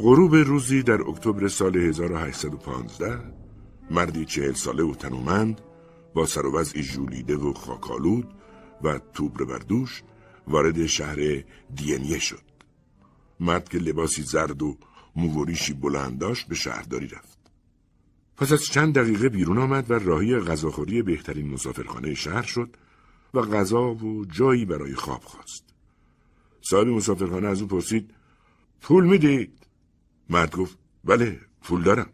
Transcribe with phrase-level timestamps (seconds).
[0.00, 3.20] غروب روزی در اکتبر سال 1815
[3.90, 5.60] مردی چهل ساله و تنومند
[6.14, 8.34] با سر و وضعی ژولیده و خاکالود
[8.82, 10.02] و توبر بردوش
[10.48, 12.42] وارد شهر دینیه شد.
[13.40, 14.76] مرد که لباسی زرد و
[15.16, 17.38] مووریشی بلند داشت به شهرداری رفت.
[18.36, 22.76] پس از چند دقیقه بیرون آمد و راهی غذاخوری بهترین مسافرخانه شهر شد
[23.34, 25.64] و غذا و جایی برای خواب خواست.
[26.60, 28.14] صاحب مسافرخانه از او پرسید
[28.80, 29.67] پول می‌دید؟
[30.28, 32.10] مرد گفت بله پول دارم.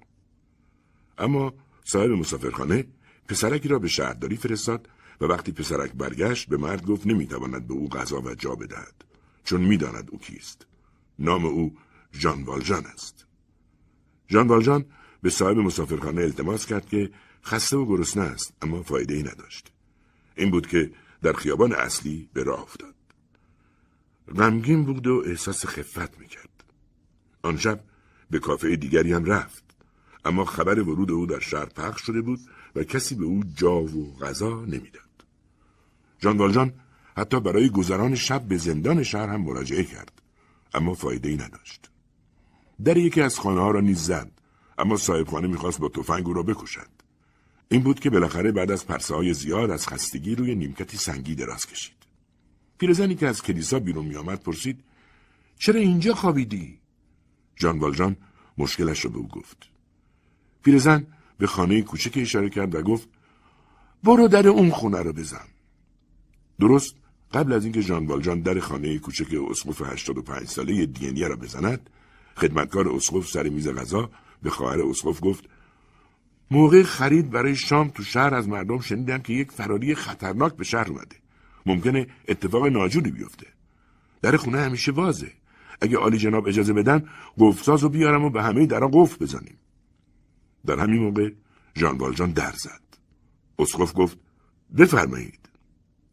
[1.18, 2.86] اما صاحب مسافرخانه
[3.28, 4.88] پسرکی را به شهرداری فرستاد
[5.20, 9.05] و وقتی پسرک برگشت به مرد گفت نمی‌تواند به او غذا و جا بدهد
[9.45, 10.66] چون می‌داند او کیست.
[11.19, 11.77] نام او
[12.12, 13.27] ژان والژان است.
[14.28, 14.84] ژان والژان
[15.22, 17.10] به صاحب مسافرخانه التماس کرد که
[17.44, 19.72] خسته و گرسنه است اما فایده ای نداشت.
[20.36, 22.94] این بود که در خیابان اصلی به راه افتاد.
[24.36, 26.64] غمگین بود و احساس خفت می‌کرد.
[27.42, 27.80] آن شب
[28.30, 29.64] به کافه دیگری هم رفت.
[30.24, 32.41] اما خبر ورود او در شهر پخش شده بود
[32.77, 35.25] و کسی به او جا و غذا نمی‌داد.
[36.19, 36.72] جان والجان
[37.17, 40.22] حتی برای گذران شب به زندان شهر هم مراجعه کرد.
[40.75, 41.91] اما فایده ای نداشت.
[42.84, 44.30] در یکی از خانه ها را نیز زد
[44.78, 46.89] اما صاحب خانه می‌خواست با تفنگ او را بکشد.
[47.69, 51.67] این بود که بالاخره بعد از پرسه های زیاد از خستگی روی نیمکتی سنگی دراز
[51.67, 51.95] کشید.
[52.78, 54.84] پیرزنی که از کلیسا بیرون میآمد پرسید
[55.58, 56.78] چرا اینجا خوابیدی؟
[57.56, 58.16] جان والجان
[58.58, 59.56] مشکلش را به او گفت.
[60.62, 61.06] پیرزن
[61.38, 63.08] به خانه کوچک اشاره کرد و گفت
[64.05, 65.46] برو در اون خونه رو بزن.
[66.61, 66.94] درست
[67.33, 71.91] قبل از اینکه ژان والجان در خانه کوچک اسقف 85 ساله دینیه را بزند
[72.36, 74.11] خدمتکار اسقف سر میز غذا
[74.42, 75.44] به خواهر اسقف گفت
[76.50, 80.89] موقع خرید برای شام تو شهر از مردم شنیدم که یک فراری خطرناک به شهر
[80.89, 81.16] اومده
[81.66, 83.46] ممکنه اتفاق ناجوری بیفته
[84.22, 85.33] در خونه همیشه وازه
[85.80, 87.08] اگه عالی جناب اجازه بدن
[87.39, 89.58] قفلساز رو بیارم و به همه درا قفل بزنیم.
[90.67, 91.30] در همین موقع
[91.77, 92.80] ژان والجان در زد.
[93.58, 94.19] اسقف گفت
[94.77, 95.48] بفرمایید.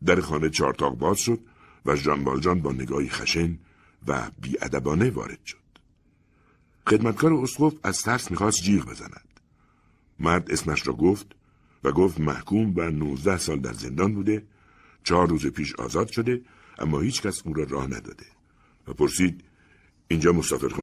[0.05, 1.39] در خانه چارتاق باز شد
[1.85, 3.59] و ژان والجان با نگاهی خشن
[4.07, 5.57] و بیادبانه وارد شد.
[6.87, 9.39] خدمتکار اسقف از ترس می‌خواست جیغ بزند.
[10.19, 11.35] مرد اسمش را گفت
[11.83, 14.43] و گفت محکوم و نوزده سال در زندان بوده
[15.03, 16.41] چهار روز پیش آزاد شده
[16.79, 18.25] اما هیچ کس او را راه نداده
[18.87, 19.43] و پرسید
[20.11, 20.79] اینجا مسافر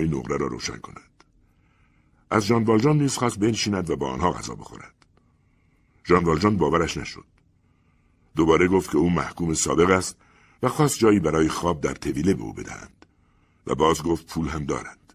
[0.00, 1.24] نقره را روشن کند.
[2.30, 5.06] از جان والجان نیز خواست بنشیند و با آنها غذا بخورد.
[6.04, 7.24] جان والجان باورش نشد.
[8.36, 10.16] دوباره گفت که او محکوم سابق است
[10.62, 13.06] و خواست جایی برای خواب در طویله به او بدهند
[13.66, 15.12] و باز گفت پول هم دارند.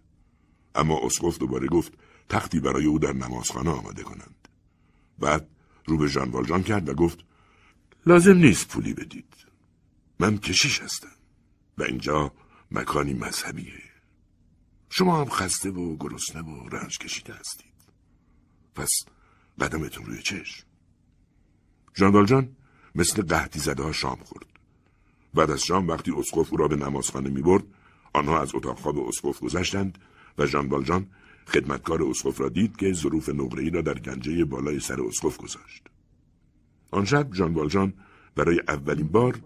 [0.75, 1.94] اما اسقف دوباره گفت
[2.29, 4.36] تختی برای او در نمازخانه آماده کنند.
[5.19, 5.50] بعد
[5.85, 7.19] رو به جان والجان کرد و گفت
[8.05, 9.33] لازم نیست پولی بدید.
[10.19, 11.16] من کشیش هستم
[11.78, 12.31] و اینجا
[12.72, 13.83] مکانی مذهبیه.
[14.89, 17.73] شما هم خسته و گرسنه و رنج کشیده هستید.
[18.75, 18.89] پس
[19.59, 20.63] قدمتون روی چشم.
[22.25, 22.56] جان
[22.95, 24.45] مثل قهدی زده ها شام خورد.
[25.33, 27.63] بعد از شام وقتی اسقف او را به نمازخانه می برد،
[28.13, 29.97] آنها از اتاق خواب اسقف گذشتند
[30.38, 31.07] و ژان والجان
[31.47, 35.83] خدمتکار اسقف را دید که ظروف نقره‌ای را در گنجه بالای سر اسقف گذاشت.
[36.91, 37.93] آن شب ژان والجان
[38.35, 39.39] برای اولین بار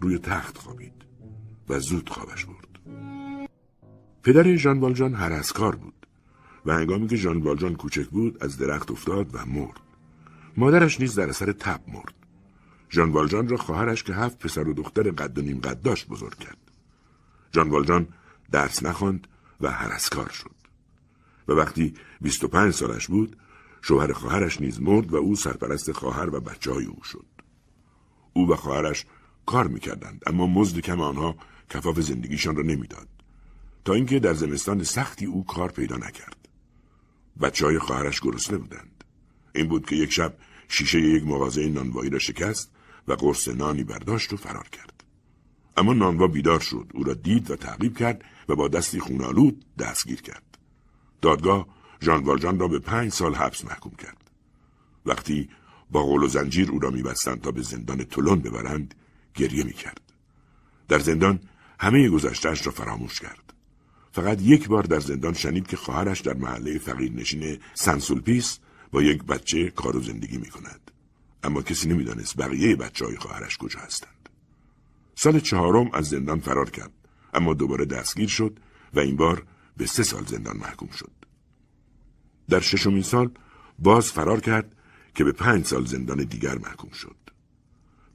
[0.00, 0.92] روی تخت خوابید
[1.68, 2.68] و زود خوابش برد.
[4.22, 6.06] پدر ژان والجان هرسکار بود
[6.66, 9.80] و هنگامی که ژان والجان کوچک بود از درخت افتاد و مرد.
[10.56, 12.14] مادرش نیز در اثر تب مرد.
[12.90, 16.38] ژان والجان را خواهرش که هفت پسر و دختر قد و نیم قد داشت بزرگ
[16.38, 16.58] کرد.
[17.54, 18.08] ژان والجان
[18.52, 19.26] درس نخواند
[19.60, 20.57] و هرسکار شد.
[21.48, 23.36] و وقتی 25 سالش بود،
[23.82, 27.26] شوهر خواهرش نیز مرد و او سرپرست خواهر و بچه های او شد.
[28.32, 29.06] او و خواهرش
[29.46, 31.36] کار می‌کردند اما مزد کم آنها
[31.70, 33.08] کفاف زندگیشان را نمی‌داد.
[33.84, 36.48] تا اینکه در زمستان سختی او کار پیدا نکرد.
[37.40, 39.04] بچه های خواهرش گرسنه بودند.
[39.54, 40.34] این بود که یک شب
[40.68, 42.70] شیشه یک مغازه نانوایی را شکست
[43.08, 45.04] و قرص نانی برداشت و فرار کرد.
[45.76, 50.22] اما نانوا بیدار شد او را دید و تعقیب کرد و با دستی خونالود دستگیر
[50.22, 50.47] کرد.
[51.20, 51.66] دادگاه
[52.02, 54.30] ژان والجان را به پنج سال حبس محکوم کرد.
[55.06, 55.48] وقتی
[55.90, 58.94] با قول و زنجیر او را میبستند تا به زندان تولون ببرند
[59.34, 60.00] گریه می‌کرد.
[60.88, 61.40] در زندان
[61.80, 63.52] همه گذشتهش را فراموش کرد.
[64.12, 68.58] فقط یک بار در زندان شنید که خواهرش در محله فقیرنشین سنسولپیس
[68.92, 70.90] با یک بچه کار و زندگی می کند.
[71.42, 74.28] اما کسی نمی‌دانست بقیه بچه های خواهرش کجا هستند.
[75.14, 76.92] سال چهارم از زندان فرار کرد
[77.34, 78.58] اما دوباره دستگیر شد
[78.94, 79.42] و این بار
[79.78, 81.12] به سه سال زندان محکوم شد.
[82.48, 83.30] در ششمین سال
[83.78, 84.76] باز فرار کرد
[85.14, 87.16] که به پنج سال زندان دیگر محکوم شد.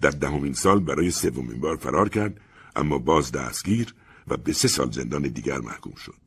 [0.02, 2.42] در دهمین سال برای سومین بار فرار کرد
[2.76, 3.94] اما باز دستگیر
[4.28, 6.22] و به سه سال زندان دیگر محکوم شد.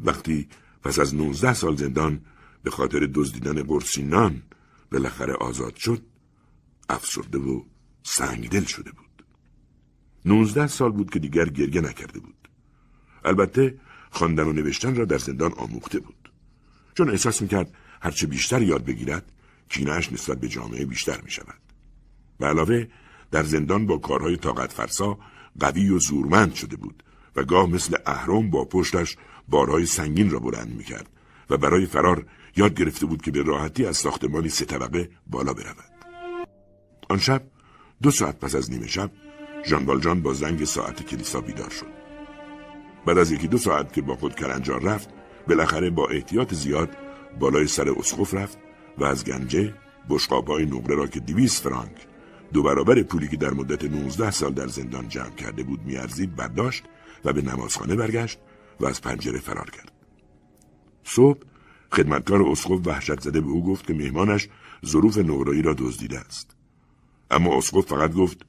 [0.00, 0.48] وقتی
[0.82, 2.20] پس از 19 سال زندان
[2.62, 4.42] به خاطر دزدیدن قرصینان
[4.92, 6.02] بالاخره آزاد شد
[6.88, 7.62] افسرده و
[8.02, 9.24] سنگدل شده بود.
[10.24, 12.48] 19 سال بود که دیگر گریه نکرده بود.
[13.24, 13.78] البته
[14.14, 16.30] خواندن و نوشتن را در زندان آموخته بود.
[16.94, 19.32] چون احساس می‌کرد هرچه بیشتر یاد بگیرد
[19.68, 21.60] کینهش نسبت به جامعه بیشتر می شود.
[22.38, 22.86] به علاوه
[23.30, 25.18] در زندان با کارهای طاقت فرسا
[25.60, 27.02] قوی و زورمند شده بود
[27.36, 29.16] و گاه مثل اهرم با پشتش
[29.48, 31.08] بارهای سنگین را بلند می کرد
[31.50, 32.26] و برای فرار
[32.56, 35.92] یاد گرفته بود که به راحتی از ساختمانی سه طبقه بالا برود.
[37.08, 37.42] آن شب
[38.02, 39.10] دو ساعت پس از نیمه شب
[39.66, 41.93] ژان با زنگ ساعت کلیسا بیدار شد.
[43.06, 45.08] بعد از یکی دو ساعت که با خود کلنجار رفت
[45.48, 46.90] بالاخره با احتیاط زیاد
[47.40, 48.58] بالای سر اسقف رفت
[48.98, 49.74] و از گنجه
[50.08, 52.06] بشقابهای نقره را که دیویس فرانک
[52.52, 56.84] دو برابر پولی که در مدت 19 سال در زندان جمع کرده بود میارزید برداشت
[57.24, 58.38] و به نمازخانه برگشت
[58.80, 59.92] و از پنجره فرار کرد.
[61.04, 61.38] صبح
[61.92, 64.48] خدمتکار اسقف وحشت زده به او گفت که مهمانش
[64.86, 66.56] ظروف نقرایی را دزدیده است.
[67.30, 68.46] اما اسقف فقط گفت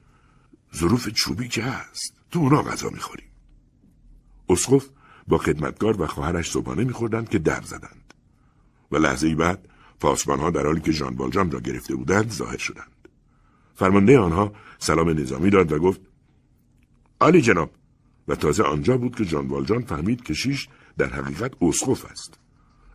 [0.76, 3.24] ظروف چوبی که هست تو اونا غذا می‌خوری.
[4.50, 4.90] اسقف
[5.28, 8.14] با خدمتکار و خواهرش صبحانه میخوردند که در زدند.
[8.92, 9.68] و لحظه بعد
[10.00, 12.92] پاسبانها در حالی که ژان والجان را گرفته بودند ظاهر شدند.
[13.76, 16.02] فرمانده آنها سلام نظامی داد و گفت
[17.20, 17.72] عالی جناب.
[18.28, 22.40] و تازه آنجا بود که جان والجان فهمید که شیش در حقیقت اسقف است.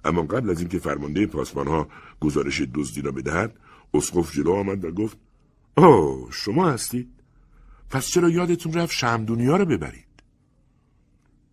[0.05, 1.89] اما قبل از اینکه فرمانده پاسبانها
[2.21, 3.57] گزارش دزدی را بدهد
[3.95, 5.19] اسقف جلو آمد و گفت
[5.77, 7.09] اوه شما هستید.
[7.91, 10.10] پس چرا یادتون رفت شمدونیا را ببرید؟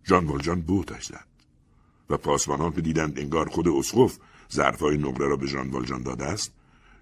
[0.08, 1.26] جان والجان بوتش زد
[2.10, 4.18] و پاسبانها که دیدند انگار خود اسقف
[4.52, 6.52] ظرفهای نقره را به ژان والجان داده است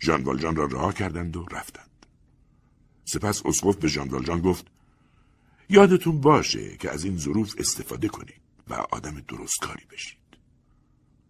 [0.00, 2.06] ژان والجان را رها کردند و رفتند
[3.04, 4.66] سپس اسقف به ژان والجان گفت
[5.68, 10.18] یادتون باشه که از این ظروف استفاده کنید و آدم درستکاری بشید.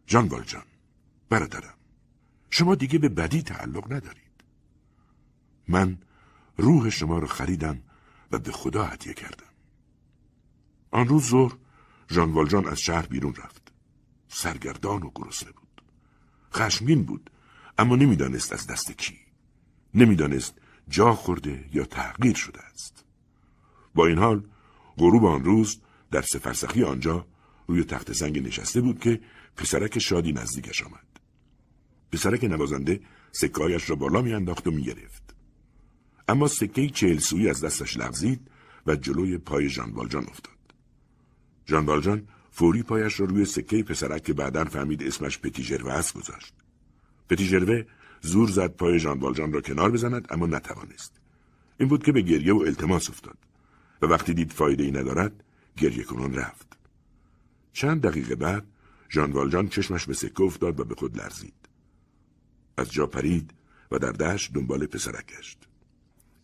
[0.08, 0.64] ژان والجان
[1.28, 1.74] برادرم
[2.50, 4.22] شما دیگه به بدی تعلق ندارید.
[5.68, 5.98] من
[6.56, 7.82] روح شما رو خریدم
[8.32, 9.46] و به خدا هدیه کردم.
[10.90, 11.56] آن روز ظهر
[12.10, 13.72] ژان والجان از شهر بیرون رفت.
[14.28, 15.82] سرگردان و گرسنه بود.
[16.54, 17.30] خشمگین بود
[17.78, 19.18] اما نمی‌دانست از دست کی.
[19.94, 20.54] نمی‌دانست
[20.88, 23.04] جا خورده یا تغییر شده است.
[23.94, 24.44] با این حال
[24.98, 25.80] غروب آن روز
[26.10, 27.26] در سفرسخی آنجا
[27.66, 29.20] روی تخت سنگ نشسته بود که
[29.56, 31.06] پسرک شادی نزدیکش آمد.
[32.12, 33.00] پسرک نوازنده
[33.32, 35.34] سکایش را بالا میانداخت و می‌گرفت.
[36.28, 38.50] اما سکه چهل سوی از دستش لغزید
[38.86, 40.55] و جلوی پای ژان والجان افتاد.
[41.66, 46.54] ژان فوری پایش را روی سکه پسرک که بعدا فهمید اسمش پتیژروه است گذاشت.
[47.28, 47.84] پتیژروه
[48.20, 51.12] زور زد پای ژان والجان را کنار بزند اما نتوانست.
[51.80, 53.38] این بود که به گریه و التماس افتاد.
[54.02, 55.44] و وقتی دید فایده ای ندارد
[55.76, 56.76] گریه کنان رفت.
[57.72, 58.66] چند دقیقه بعد
[59.10, 61.68] ژان والجان چشمش به سکه افتاد و به خود لرزید.
[62.76, 63.50] از جا پرید
[63.90, 65.58] و در دشت دنبال پسرک گشت.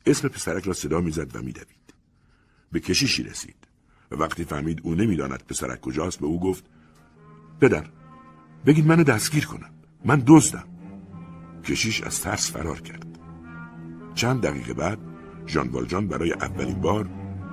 [0.06, 1.94] اسم پسرک را صدا می‌زد و میدوید.
[2.72, 3.71] به کشیشی رسید
[4.12, 6.64] و وقتی فهمید او نمی‌داند پسرک کجاست به او گفت
[7.60, 7.86] پدر
[8.66, 9.70] بگید منو دستگیر کنم
[10.04, 10.64] من دزدم
[11.64, 13.06] کشیش از ترس فرار کرد
[14.14, 14.98] چند دقیقه بعد
[15.46, 17.08] ژان والجان برای اولین بار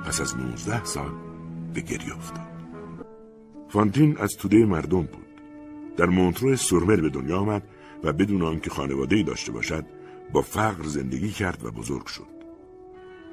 [0.05, 1.11] پس از 19 سال
[1.73, 2.49] به گریه افتاد.
[3.69, 5.25] فانتین از توده مردم بود.
[5.97, 7.63] در مونترو سرمر به دنیا آمد
[8.03, 9.85] و بدون آنکه خانواده داشته باشد
[10.33, 12.39] با فقر زندگی کرد و بزرگ شد.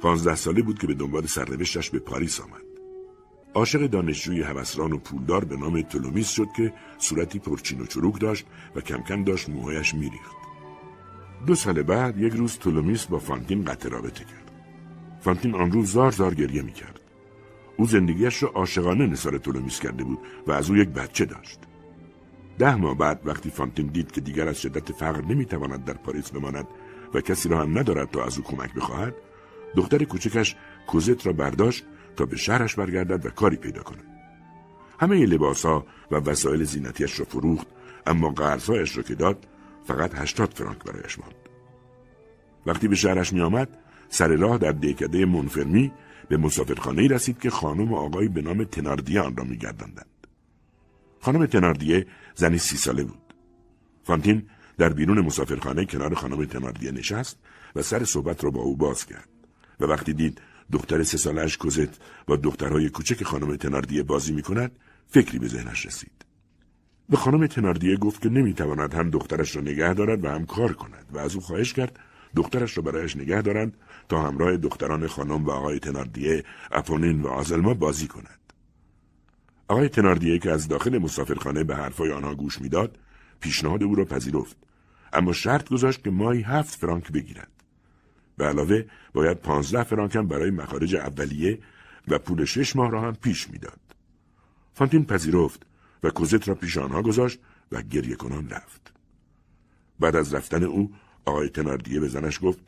[0.00, 2.65] پانزده ساله بود که به دنبال سرنوشتش به پاریس آمد.
[3.56, 8.46] عاشق دانشجوی هوسران و پولدار به نام تولومیس شد که صورتی پرچین و چروک داشت
[8.74, 10.36] و کم کم داشت موهایش میریخت.
[11.46, 14.50] دو سال بعد یک روز تولومیس با فانتین قطع رابطه کرد.
[15.20, 17.00] فانتین آن روز زار زار گریه می کرد.
[17.76, 21.58] او زندگیش را عاشقانه نثار تولومیس کرده بود و از او یک بچه داشت.
[22.58, 26.66] ده ماه بعد وقتی فانتین دید که دیگر از شدت فقر نمی‌تواند در پاریس بماند
[27.14, 29.14] و کسی را هم ندارد تا از او کمک بخواهد
[29.76, 31.84] دختر کوچکش کوزت را برداشت
[32.16, 34.04] تا به شهرش برگردد و کاری پیدا کند
[35.00, 37.66] همه لباسها و وسایل زینتیش را فروخت
[38.06, 39.46] اما قرضهایش را که داد
[39.84, 41.34] فقط هشتاد فرانک برایش ماند
[42.66, 43.68] وقتی به شهرش میآمد
[44.08, 45.92] سر راه در دیکده منفرمی
[46.28, 50.26] به مسافرخانه رسید که خانم و آقای به نام تناردیه آن را میگرداندند.
[51.20, 53.34] خانم تناردیه زنی سی ساله بود.
[54.04, 54.42] فانتین
[54.78, 57.38] در بیرون مسافرخانه کنار خانم تناردیه نشست
[57.76, 59.28] و سر صحبت را با او باز کرد
[59.80, 60.40] و وقتی دید
[60.72, 65.86] دختر سه سالش کوزت با دخترهای کوچک خانم تناردیه بازی می کند فکری به ذهنش
[65.86, 66.24] رسید.
[67.08, 71.06] به خانم تناردیه گفت که نمی‌تواند هم دخترش را نگه دارد و هم کار کند
[71.12, 71.98] و از او خواهش کرد
[72.36, 73.76] دخترش را برایش نگه دارند
[74.08, 78.40] تا همراه دختران خانم و آقای تناردیه اپونین و آزلما بازی کند.
[79.68, 82.98] آقای تناردیه که از داخل مسافرخانه به حرفای آنها گوش می‌داد
[83.40, 84.56] پیشنهاد او را پذیرفت.
[85.12, 87.55] اما شرط گذاشت که ماهی هفت فرانک بگیرد.
[88.36, 91.58] به علاوه باید پانزده فرانک هم برای مخارج اولیه
[92.08, 93.80] و پول شش ماه را هم پیش می‌داد.
[94.74, 95.66] فانتین پذیرفت
[96.02, 97.38] و کوزت را پیش آنها گذاشت
[97.72, 98.92] و گریه کنان رفت.
[100.00, 100.92] بعد از رفتن او
[101.24, 102.60] آقای تناردیه به زنش گفت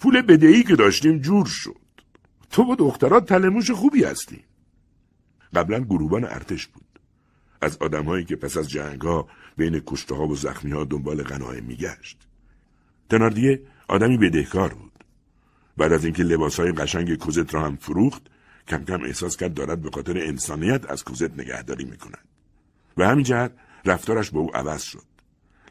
[0.00, 1.76] پول بدهی که داشتیم جور شد.
[2.50, 4.44] تو با دخترات تلموش خوبی هستی.
[5.54, 7.00] قبلا گروبان ارتش بود.
[7.60, 11.64] از آدمهایی که پس از جنگ ها بین کشته ها و زخمی ها دنبال غنایم
[11.64, 12.18] میگشت.
[13.10, 14.85] تناردیه آدمی بدهکار بود.
[15.76, 18.22] بعد از اینکه لباس های قشنگ کوزت را هم فروخت
[18.68, 22.28] کم کم احساس کرد دارد به خاطر انسانیت از کوزت نگهداری می‌کند
[22.96, 23.52] و همین جهت
[23.84, 25.04] رفتارش با او عوض شد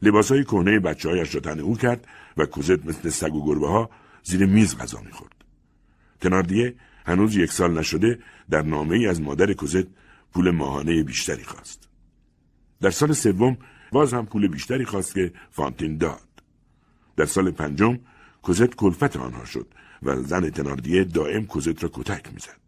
[0.01, 2.07] لباس های کهنه بچه هایش را تن او کرد
[2.37, 3.89] و کوزت مثل سگ و گربه ها
[4.23, 5.35] زیر میز غذا می‌خورد
[6.21, 8.19] تناردیه هنوز یک سال نشده
[8.49, 9.85] در نامه ای از مادر کوزت
[10.33, 11.89] پول ماهانه بیشتری خواست.
[12.81, 13.57] در سال سوم
[13.91, 16.27] باز هم پول بیشتری خواست که فانتین داد.
[17.17, 17.99] در سال پنجم
[18.41, 19.67] کوزت کلفت آنها شد
[20.05, 22.59] و زن تناردیه دائم کوزت را کتک می‌زد.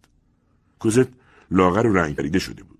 [0.80, 1.08] کوزت
[1.52, 2.78] لاغر و رنگ پریده شده بود.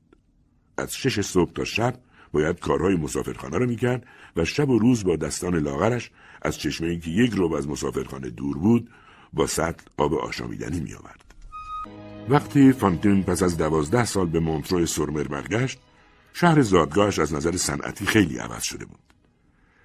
[0.78, 2.00] از شش صبح تا شب
[2.32, 6.12] باید کارهای مسافرخانه را می‌کرد و شب و روز با دستان لاغرش
[6.42, 8.90] از چشمه که یک روب از مسافرخانه دور بود
[9.34, 11.28] با سطل آب آشامیدنی میآورد.
[12.30, 15.80] وقتی فانتین پس از دوازده سال به مونترو سرمر برگشت
[16.34, 19.00] شهر زادگاهش از نظر صنعتی خیلی عوض شده بود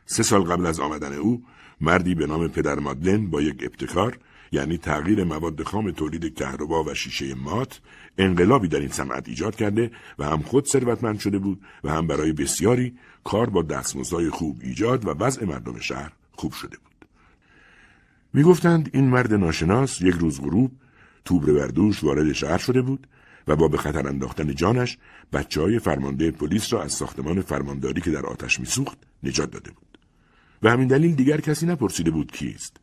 [0.06, 1.42] سه سال قبل از آمدن او
[1.80, 4.18] مردی به نام پدر مادلن با یک ابتکار
[4.52, 7.80] یعنی تغییر مواد خام تولید کهربا و شیشه مات
[8.18, 12.32] انقلابی در این صنعت ایجاد کرده و هم خود ثروتمند شده بود و هم برای
[12.32, 12.94] بسیاری
[13.24, 17.08] کار با دستمزدهای خوب ایجاد و وضع مردم شهر خوب شده بود
[18.32, 20.72] می‌گفتند این مرد ناشناس یک روز غروب
[21.24, 23.06] توبر بردوش وارد شهر شده بود
[23.48, 24.98] و با به خطر انداختن جانش
[25.32, 29.98] بچه های فرمانده پلیس را از ساختمان فرمانداری که در آتش میسوخت نجات داده بود.
[30.62, 32.81] و همین دلیل دیگر کسی نپرسیده بود کیست.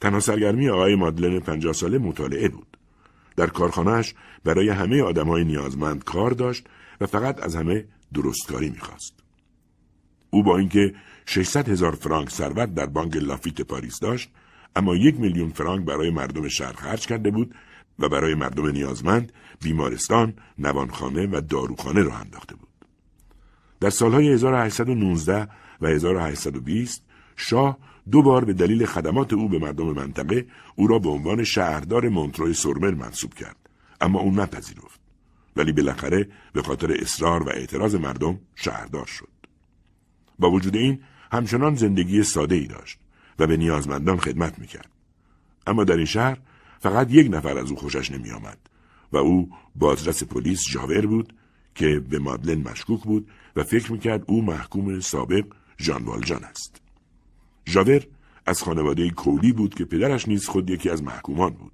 [0.00, 2.76] تنها سرگرمی آقای مادلن پنجاه ساله مطالعه بود.
[3.36, 6.66] در کارخانهش برای همه های نیازمند کار داشت
[7.00, 7.84] و فقط از همه
[8.14, 9.14] درستکاری می‌خواست.
[10.30, 10.94] او با اینکه
[11.26, 14.30] 600 هزار فرانک ثروت در بانک لافیت پاریس داشت
[14.76, 17.54] اما یک میلیون فرانک برای مردم شهر خرج کرده بود
[17.98, 19.32] و برای مردم نیازمند
[19.62, 22.68] بیمارستان، نوانخانه و داروخانه را انداخته بود.
[23.80, 25.48] در سالهای 1819
[25.80, 27.02] و 1820
[27.36, 27.78] شاه
[28.10, 30.46] دو بار به دلیل خدمات او به مردم منطقه
[30.76, 33.56] او را به عنوان شهردار مونتروی سرمر منصوب کرد
[34.00, 35.00] اما او نپذیرفت
[35.56, 39.28] ولی بالاخره به خاطر اصرار و اعتراض مردم شهردار شد
[40.38, 41.00] با وجود این
[41.32, 42.98] همچنان زندگی ساده ای داشت
[43.38, 44.90] و به نیازمندان خدمت می‌کرد.
[45.66, 46.38] اما در این شهر
[46.80, 48.58] فقط یک نفر از او خوشش نمی آمد
[49.12, 51.34] و او بازرس پلیس جاور بود
[51.74, 55.44] که به مادلن مشکوک بود و فکر می‌کرد او محکوم سابق
[55.78, 56.83] ژان والجان است.
[57.66, 58.06] ژاور
[58.46, 61.72] از خانواده کولی بود که پدرش نیز خود یکی از محکومان بود.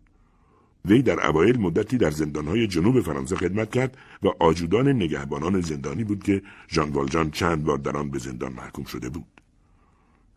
[0.84, 6.22] وی در اوایل مدتی در زندانهای جنوب فرانسه خدمت کرد و آجودان نگهبانان زندانی بود
[6.22, 9.40] که ژان والجان چند بار در آن به زندان محکوم شده بود.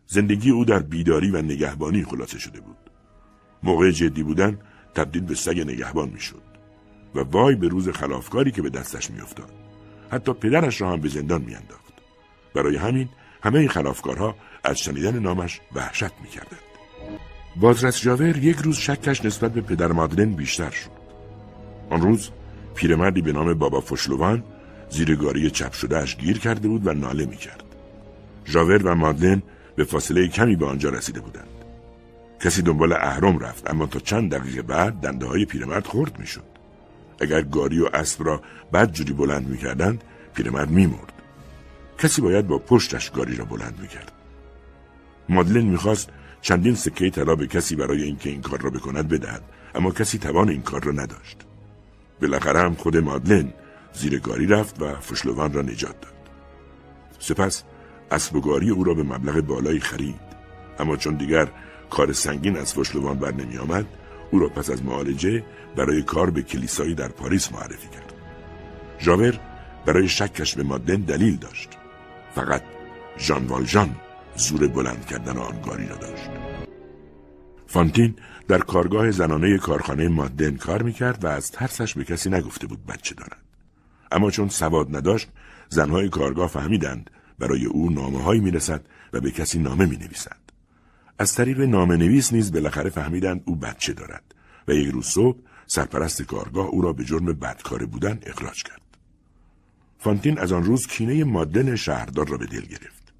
[0.06, 2.76] زندگی او در بیداری و نگهبانی خلاصه شده بود.
[3.62, 4.58] موقع جدی بودن
[4.94, 6.42] تبدیل به سگ نگهبان می‌شد
[7.14, 9.52] و وای به روز خلافکاری که به دستش میافتاد.
[10.10, 11.92] حتی پدرش را هم به زندان میانداخت.
[12.54, 13.08] برای همین
[13.44, 14.34] همه خلافکارها
[14.64, 16.60] از شنیدن نامش وحشت می‌کردند.
[17.56, 20.90] بازرس جاور یک روز شکش نسبت به پدر مادلن بیشتر شد.
[21.90, 22.30] آن روز
[22.74, 24.44] پیرمردی به نام بابا فشلوان
[24.90, 27.62] زیر گاری چپ شدهش گیر کرده بود و ناله می‌کرد.
[28.44, 29.42] جاور و مادلن
[29.76, 31.48] به فاصله کمی به آنجا رسیده بودند.
[32.40, 36.44] کسی دنبال اهرم رفت اما تا چند دقیقه بعد دنده های پیرمرد خورد می‌شد.
[37.20, 41.13] اگر گاری و اسب را بد جوری بلند می‌کردند پیرمرد میمرد.
[41.98, 44.12] کسی باید با پشتش گاری را بلند می‌کرد.
[45.28, 46.08] مادلن می‌خواست
[46.40, 49.42] چندین سکه طلا به کسی برای اینکه این کار را بکند بدهد
[49.74, 51.36] اما کسی توان این کار را نداشت.
[52.20, 53.52] بالاخره هم خود مادلن
[53.92, 56.14] زیر گاری رفت و فشلوان را نجات داد.
[57.18, 57.62] سپس
[58.10, 60.20] اسبگاری او را به مبلغ بالایی خرید
[60.78, 61.48] اما چون دیگر
[61.90, 63.86] کار سنگین از فشلوان بر نمی آمد
[64.30, 65.44] او را پس از معالجه
[65.76, 68.12] برای کار به کلیسایی در پاریس معرفی کرد
[69.00, 69.40] ژاور
[69.86, 71.68] برای شکش به مادن دلیل داشت
[72.34, 72.62] فقط
[73.18, 73.96] ژان والژان
[74.36, 76.30] زور بلند کردن آنگاری را داشت
[77.66, 78.14] فانتین
[78.48, 83.14] در کارگاه زنانه کارخانه مادن کار می‌کرد و از ترسش به کسی نگفته بود بچه
[83.14, 83.42] دارد
[84.12, 85.28] اما چون سواد نداشت
[85.68, 90.36] زنهای کارگاه فهمیدند برای او نامه هایی می رسد و به کسی نامه می نویسد.
[91.18, 94.34] از طریق نامه نویس نیز بالاخره فهمیدند او بچه دارد
[94.68, 98.83] و یک روز صبح سرپرست کارگاه او را به جرم بدکاره بودن اخراج کرد.
[100.04, 103.12] فانتین از آن روز کینه مادن شهردار را به دل گرفت.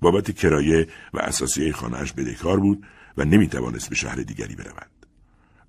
[0.00, 2.86] بابت کرایه و اساسیه خانهاش بدهکار بود
[3.16, 4.90] و نمی توانست به شهر دیگری برود.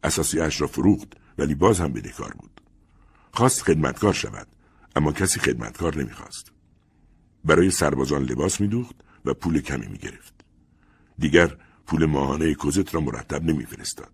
[0.03, 2.61] اساسیهاش را فروخت ولی باز هم بدهکار بود.
[3.33, 4.47] خواست خدمتکار شود
[4.95, 6.51] اما کسی خدمتکار نمی‌خواست.
[7.45, 10.33] برای سربازان لباس میدوخت و پول کمی می‌گرفت.
[11.19, 14.11] دیگر پول ماهانه کوزت را مرتب نمیفرستاد.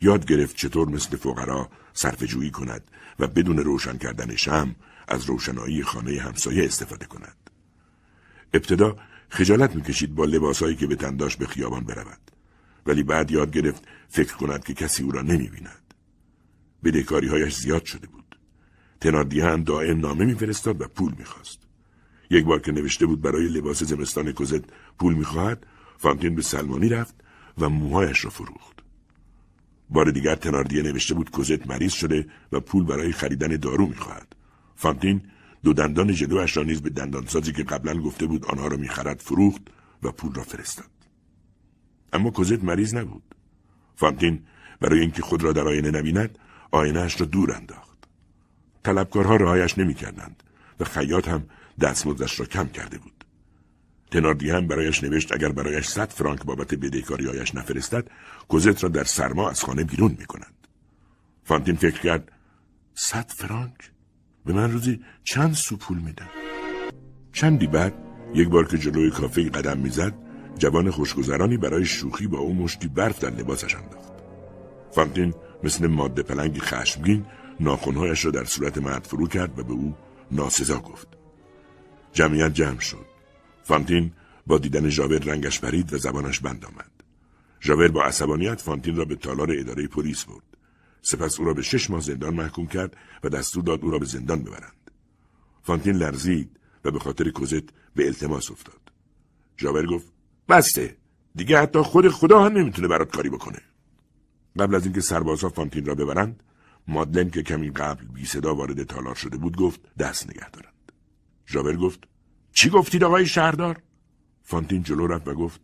[0.00, 2.82] یاد گرفت چطور مثل فقرا صرفه کند
[3.18, 4.76] و بدون روشن کردن شم
[5.08, 7.50] از روشنایی خانه همسایه استفاده کند.
[8.54, 8.96] ابتدا
[9.28, 12.30] خجالت می‌کشید با لباسهایی که به تنداش به خیابان برود.
[12.86, 15.94] ولی بعد یاد گرفت فکر کند که کسی او را نمی‌بیند.
[16.84, 18.38] بدهکاری هایش زیاد شده بود.
[19.00, 21.58] تناردیه هم دائم نامه میفرستاد و پول می‌خواست.
[22.30, 24.64] یک بار که نوشته بود برای لباس زمستان کوزت
[24.98, 25.66] پول می‌خواهد
[25.98, 27.14] فانتین به سلمانی رفت
[27.58, 28.78] و موهایش را فروخت.
[29.90, 34.36] بار دیگر تناردیه نوشته بود کوزت مریض شده و پول برای خریدن دارو می‌خواهد.
[34.78, 35.22] فانتین
[35.64, 39.62] دو دندان جلوش را نیز به دندانسازی که قبلا گفته بود آنها را می‌خرد فروخت
[40.02, 40.90] و پول را فرستاد.
[42.12, 43.34] اما کوزت مریض نبود.
[43.96, 44.42] فانتین
[44.80, 46.38] برای اینکه خود را در آینه نبیند
[46.70, 47.98] آینهاش را دور انداخت.
[48.84, 50.42] طلبکارها رعایش نمی‌کردند
[50.80, 51.42] و خیاط هم
[51.80, 53.24] دستمزدش را کم کرده بود.
[54.10, 58.10] تناردی هم برایش نوشت اگر برایش صد فرانک بابت بدهکاریهایش نفرستد
[58.48, 60.54] کوزت را در سرما از خانه بیرون می کند.
[61.44, 62.32] فانتین فکر کرد
[62.94, 63.90] صد فرانک
[64.48, 66.28] به من روزی چند سو پول میدن.
[67.32, 67.94] چندی بعد
[68.34, 70.14] یک بار که جلوی کافه قدم می‌زد
[70.58, 74.12] جوان خوشگذرانی برای شوخی با او مشتی برف در لباسش انداخت.
[74.90, 77.26] فانتین مثل ماده پلنگی خشمگین
[77.60, 79.94] ناخونهایش را در صورت مرد فرو کرد و به او
[80.32, 81.08] ناسزا گفت.
[82.12, 83.06] جمعیت جمع شد.
[83.62, 84.12] فانتین
[84.46, 86.90] با دیدن ژاور رنگش پرید و زبانش بند آمد.
[87.60, 90.57] ژاور با عصبانیت فانتین را به تالار اداره پلیس برد.
[91.02, 94.06] سپس او را به شش ماه زندان محکوم کرد و دستور داد او را به
[94.06, 94.90] زندان ببرند.
[95.62, 98.80] فانتین لرزید و به خاطر کوزت به التماس افتاد.
[99.58, 100.12] ژاور گفت
[100.48, 100.96] بسه
[101.34, 103.58] دیگه حتی خود خدا هم نمی‌تونه برات کاری بکنه.
[104.58, 106.42] قبل از اینکه سربازها فانتین را ببرند
[106.88, 110.92] مادلن که کمی قبل بی صدا وارد تالار شده بود گفت دست نگه دارید.
[111.48, 112.08] ژاور گفت
[112.52, 113.82] چی گفتید آقای شهردار؟
[114.42, 115.60] فانتین جلو رفت و گفت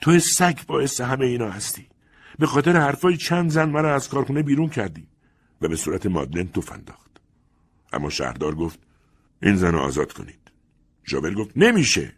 [0.00, 1.88] تو سگ باعث همه اینا هستی.
[2.38, 5.08] به خاطر حرفای چند زن مرا از کارخونه بیرون کردی
[5.60, 7.20] و به صورت مادلن توف انداخت.
[7.92, 8.78] اما شهردار گفت
[9.42, 10.50] این زن رو آزاد کنید.
[11.06, 12.12] ژاول گفت نمیشه.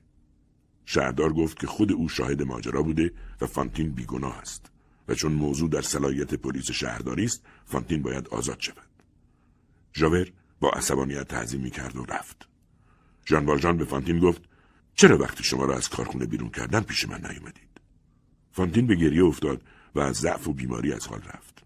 [0.84, 4.70] شهردار گفت که خود او شاهد ماجرا بوده و فانتین بیگناه است.
[5.08, 8.88] و چون موضوع در صلاحیت پلیس شهرداری است فانتین باید آزاد شود.
[9.94, 12.48] ژاور با عصبانیت تعظیم کرد و رفت.
[13.26, 14.42] ژان والژان به فانتین گفت
[14.94, 17.80] چرا وقتی شما را از کارخونه بیرون کردن پیش من نیومدید؟
[18.52, 19.62] فانتین به گریه افتاد
[19.98, 21.62] و از ضعف و بیماری از حال رفت.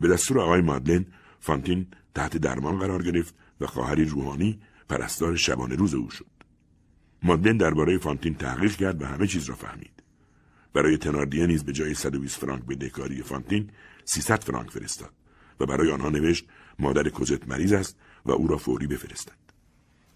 [0.00, 1.06] به دستور آقای مادلن
[1.40, 6.26] فانتین تحت درمان قرار گرفت و خواهری روحانی پرستار شبانه روز او شد.
[7.22, 10.02] مادلن درباره فانتین تحقیق کرد و همه چیز را فهمید.
[10.72, 13.70] برای تناردیه نیز به جای 120 فرانک به دهکاری فانتین
[14.04, 15.12] 300 فرانک فرستاد
[15.60, 16.46] و برای آنها نوشت
[16.78, 19.52] مادر کوزت مریض است و او را فوری بفرستند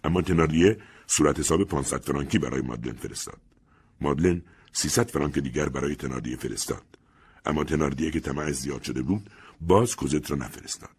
[0.05, 3.41] اما تناردیه صورت حساب 500 فرانکی برای مادلن فرستاد.
[4.01, 7.02] مادلن 300 فرانک دیگر برای تناردیه فرستاد.
[7.47, 10.97] اما تناردیه که طمع زیاد شده بود باز کوزت را نفرستاد.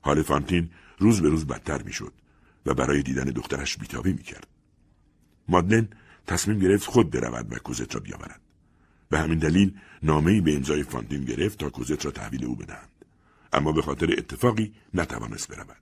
[0.00, 2.12] حال فانتین روز به روز بدتر می‌شد
[2.66, 4.46] و برای دیدن دخترش بیتابی می‌کرد.
[5.48, 5.88] مادلن
[6.26, 8.40] تصمیم گرفت خود برود و کوزت را بیاورد.
[9.08, 12.88] به همین دلیل نامهای به امضای فانتین گرفت تا کوزت را تحویل او بدهند.
[13.52, 15.76] اما به خاطر اتفاقی نتوانست برود.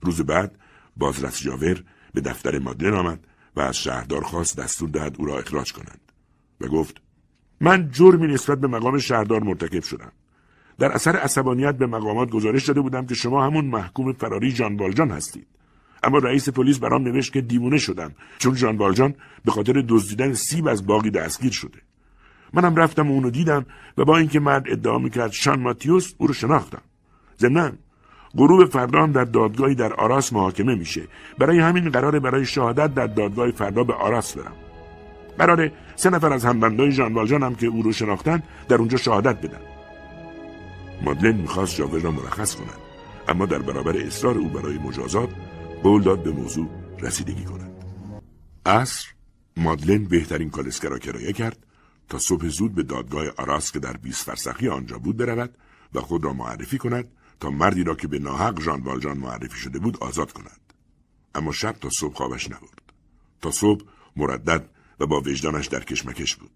[0.00, 0.58] روز بعد
[0.96, 5.72] بازرس جاور به دفتر مادلن آمد و از شهردار خواست دستور دهد او را اخراج
[5.72, 6.00] کنند
[6.60, 7.00] و گفت
[7.60, 10.12] من جرمی نسبت به مقام شهردار مرتکب شدم.
[10.78, 15.10] در اثر عصبانیت به مقامات گزارش داده بودم که شما همون محکوم فراری جان بالجان
[15.10, 15.46] هستید.
[16.02, 19.14] اما رئیس پلیس برام نوشت که دیوونه شدم چون جان بالجان
[19.44, 21.78] به خاطر دزدیدن سیب از باقی دستگیر شده.
[22.52, 23.66] منم رفتم و اونو دیدم
[23.98, 26.82] و با اینکه مرد ادعا می‌کرد شان ماتیوس او رو شناختم.
[27.38, 27.72] ضمنا
[28.36, 31.02] غروب فردا هم در دادگاهی در آراس محاکمه میشه.
[31.38, 34.65] برای همین قراره برای شهادت در دادگاه فردا به آراس برم.
[35.38, 39.60] قراره سه نفر از همبندای ژان هم که او رو شناختن در اونجا شهادت بدن.
[41.02, 42.78] مادلن می‌خواست جاور را مرخص کند
[43.28, 45.28] اما در برابر اصرار او برای مجازات
[45.82, 46.68] قول داد به موضوع
[47.00, 47.70] رسیدگی کند.
[48.66, 49.08] عصر
[49.56, 51.66] مادلن بهترین کالسکه را کرایه کرد
[52.08, 55.56] تا صبح زود به دادگاه آراس که در 20 فرسخی آنجا بود برود
[55.94, 57.08] و خود را معرفی کند
[57.40, 60.60] تا مردی را که به ناحق ژان والژان معرفی شده بود آزاد کند.
[61.34, 62.92] اما شب تا صبح خوابش نبرد.
[63.40, 63.84] تا صبح
[64.16, 64.68] مردد
[65.00, 66.50] و با وجدانش در کشمکش بود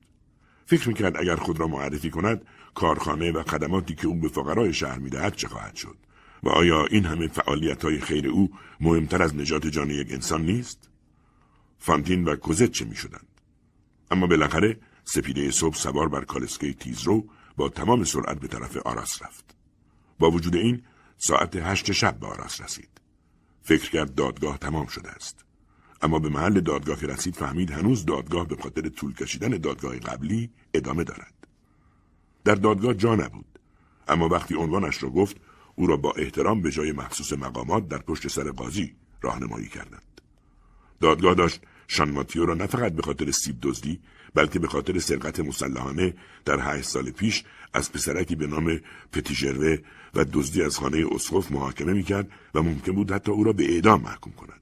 [0.66, 4.98] فکر می‌کرد اگر خود را معرفی کند کارخانه و خدماتی که او به فقرای شهر
[4.98, 5.96] می‌دهد چه خواهد شد
[6.42, 8.50] و آیا این همه فعالیت های خیر او
[8.80, 10.90] مهمتر از نجات جان یک انسان نیست؟
[11.78, 13.40] فانتین و کوزت چه می‌شدند؟
[14.10, 17.24] اما بالاخره سپیده صبح سوار بر کالسکه تیزرو
[17.56, 19.56] با تمام سرعت به طرف آراس رفت.
[20.18, 20.82] با وجود این
[21.18, 23.00] ساعت هشت شب به آراس رسید.
[23.62, 25.44] فکر کرد دادگاه تمام شده است.
[26.02, 30.50] اما به محل دادگاه که رسید فهمید هنوز دادگاه به خاطر طول کشیدن دادگاه قبلی
[30.74, 31.34] ادامه دارد.
[32.44, 33.58] در دادگاه جا نبود.
[34.08, 35.36] اما وقتی عنوانش را گفت
[35.74, 40.20] او را با احترام به جای مخصوص مقامات در پشت سر قاضی راهنمایی کردند.
[41.00, 44.00] دادگاه داشت شان ماتیو را نه فقط به خاطر سیب دزدی
[44.34, 48.80] بلکه به خاطر سرقت مسلحانه در هشت سال پیش از پسرکی به نام
[49.12, 49.78] پتیژروه
[50.14, 54.02] و دزدی از خانه اسقف محاکمه می‌کرد و ممکن بود حتی او را به اعدام
[54.02, 54.60] محکوم کند.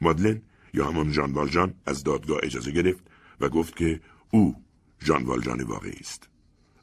[0.00, 0.42] مادلن
[0.76, 3.04] یا همان ژان والژان از دادگاه اجازه گرفت
[3.40, 4.56] و گفت که او
[5.04, 6.28] ژان والژان واقعی است.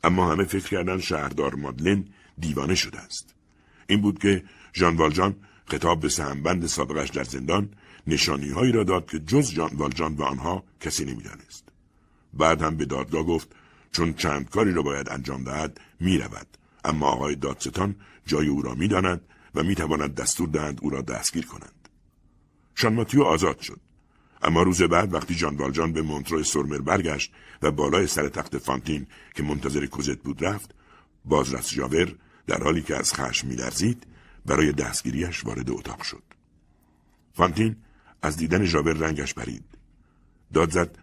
[0.03, 2.05] اما همه فکر کردن شهردار مادلن
[2.37, 3.35] دیوانه شده است.
[3.87, 7.69] این بود که ژان والژان خطاب به سهمبند سابقش در زندان
[8.07, 11.69] نشانی هایی را داد که جز جان والجان و آنها کسی نمی‌دانست.
[12.33, 13.55] بعد هم به دادگاه گفت
[13.91, 16.47] چون چند کاری را باید انجام دهد می رود.
[16.85, 19.21] اما آقای دادستان جای او را می داند
[19.55, 21.82] و می تواند دستور دهند او را دستگیر کنند.
[22.75, 23.79] شان ماتیو آزاد شد.
[24.43, 29.07] اما روز بعد وقتی جان والجان به مونترو سرمر برگشت و بالای سر تخت فانتین
[29.35, 30.75] که منتظر کوزت بود رفت
[31.25, 32.15] بازرس جاور
[32.47, 34.07] در حالی که از خشم میلرزید
[34.45, 36.23] برای دستگیریش وارد اتاق شد.
[37.33, 37.75] فانتین
[38.21, 39.63] از دیدن ژاور رنگش پرید.
[40.53, 40.97] داد زد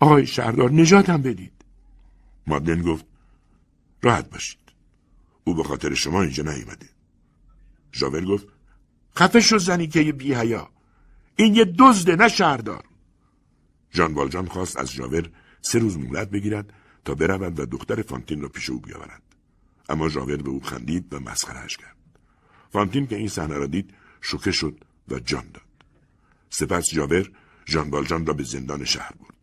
[0.00, 1.52] آقای شهردار نجاتم بدید.
[2.46, 3.04] مادلن گفت
[4.02, 4.58] راحت باشید.
[5.44, 6.88] او به خاطر شما اینجا نیومده.
[7.92, 8.46] ژاور گفت
[9.16, 10.34] خفه شو زنی که بی.
[11.36, 12.84] این یه دزده نه شهردار.
[13.92, 16.72] ژان والجان خواست از ژاور سه روز مولت بگیرد
[17.04, 19.22] تا برود و دختر فانتین را پیش او بیاورد.
[19.88, 21.96] اما ژاور به او خندید و مسخرهاش کرد.
[22.72, 25.62] فانتین که این صحنه را دید شوکه شد و جان داد.
[26.50, 27.30] سپس جاور
[27.66, 29.36] ژان والژان را به زندان شهر برد.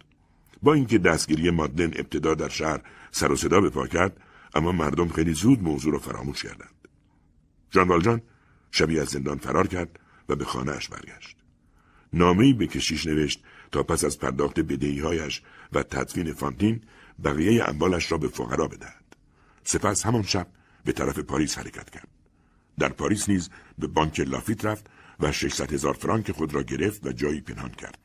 [0.63, 4.17] با اینکه دستگیری مادلن ابتدا در شهر سر و صدا به پا کرد
[4.56, 6.88] اما مردم خیلی زود موضوع را فراموش کردند.
[7.73, 8.21] ژان والژان
[8.71, 11.42] شبی از زندان فرار کرد و به خانهاش برگشت.
[12.13, 15.41] نامهای به کشیش نوشت تا پس از پرداخت بدهیهایش
[15.73, 16.82] و تدفین فانتین
[17.23, 19.15] بقیه اموالش را به فقرا بدهد
[19.63, 20.47] سپس همان شب
[20.86, 22.08] به طرف پاریس حرکت کرد
[22.80, 23.49] در پاریس نیز
[23.80, 24.86] به بانک لافیت رفت
[25.19, 27.97] و 600 هزار فرانک خود را گرفت و جایی پنهان کرد.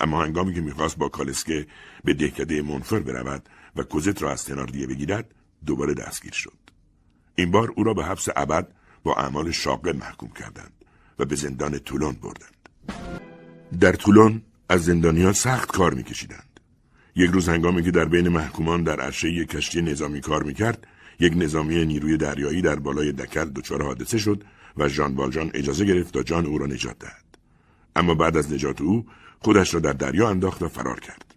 [0.00, 1.66] اما هنگامی که می‌خواست با کالسکه
[2.04, 5.34] به دهکده منفر برود و کوزت را از تناردیه بگیرد
[5.66, 6.58] دوباره دستگیر شد.
[7.34, 8.68] این بار او را به حبس ابد
[9.02, 10.72] با اعمال شاقه محکوم کردند
[11.18, 12.51] و به زندان طولون بردند.
[13.80, 16.60] در طولون از زندانیان سخت کار میکشیدند.
[17.16, 20.86] یک روز هنگامی که در بین محکومان در عرشه یک کشتی نظامی کار می‌کرد
[21.20, 24.44] یک نظامی نیروی دریایی در بالای دکل دچار حادثه شد
[24.76, 27.24] و ژان والژان اجازه گرفت تا جان او را نجات دهد.
[27.96, 29.06] اما بعد از نجات او
[29.40, 31.34] خودش را در دریا انداخت و فرار کرد.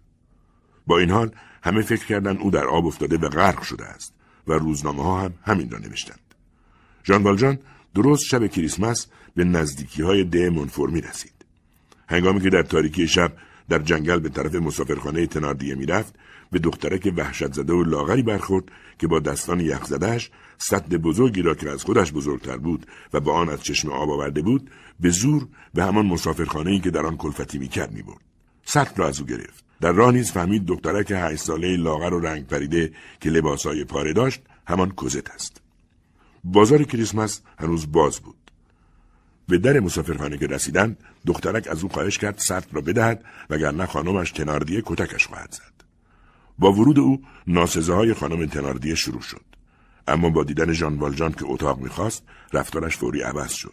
[0.86, 1.30] با این حال
[1.62, 4.14] همه فکر کردند او در آب افتاده و غرق شده است
[4.46, 6.34] و روزنامه ها هم همین را نوشتند.
[7.06, 7.58] ژان والژان
[7.94, 11.35] درست شب کریسمس به نزدیکی های ده منفور رسید
[12.08, 13.32] هنگامی که در تاریکی شب
[13.68, 16.14] در جنگل به طرف مسافرخانه تناردیه می‌رفت
[16.50, 18.64] به دخترک وحشت زده و لاغری برخورد
[18.98, 23.32] که با دستان یخ زدهش سد بزرگی را که از خودش بزرگتر بود و با
[23.32, 27.16] آن از چشم آب آورده بود به زور به همان مسافرخانه ای که در آن
[27.16, 28.20] کلفتی می‌کرد می‌برد.
[28.64, 29.64] سد را از او گرفت.
[29.80, 34.42] در راه نیز فهمید دخترک هشت ساله لاغر و رنگ پریده که لباسهای پاره داشت
[34.66, 35.60] همان کوزت است.
[36.44, 38.45] بازار کریسمس هنوز باز بود.
[39.48, 44.30] به در مسافرخانه که رسیدند دخترک از او خواهش کرد سرد را بدهد وگرنه خانمش
[44.30, 45.84] تناردیه کتکش خواهد زد.
[46.58, 49.44] با ورود او ناسزه های خانم تناردیه شروع شد.
[50.08, 53.72] اما با دیدن ژان والژان که اتاق می‌خواست رفتارش فوری عوض شد.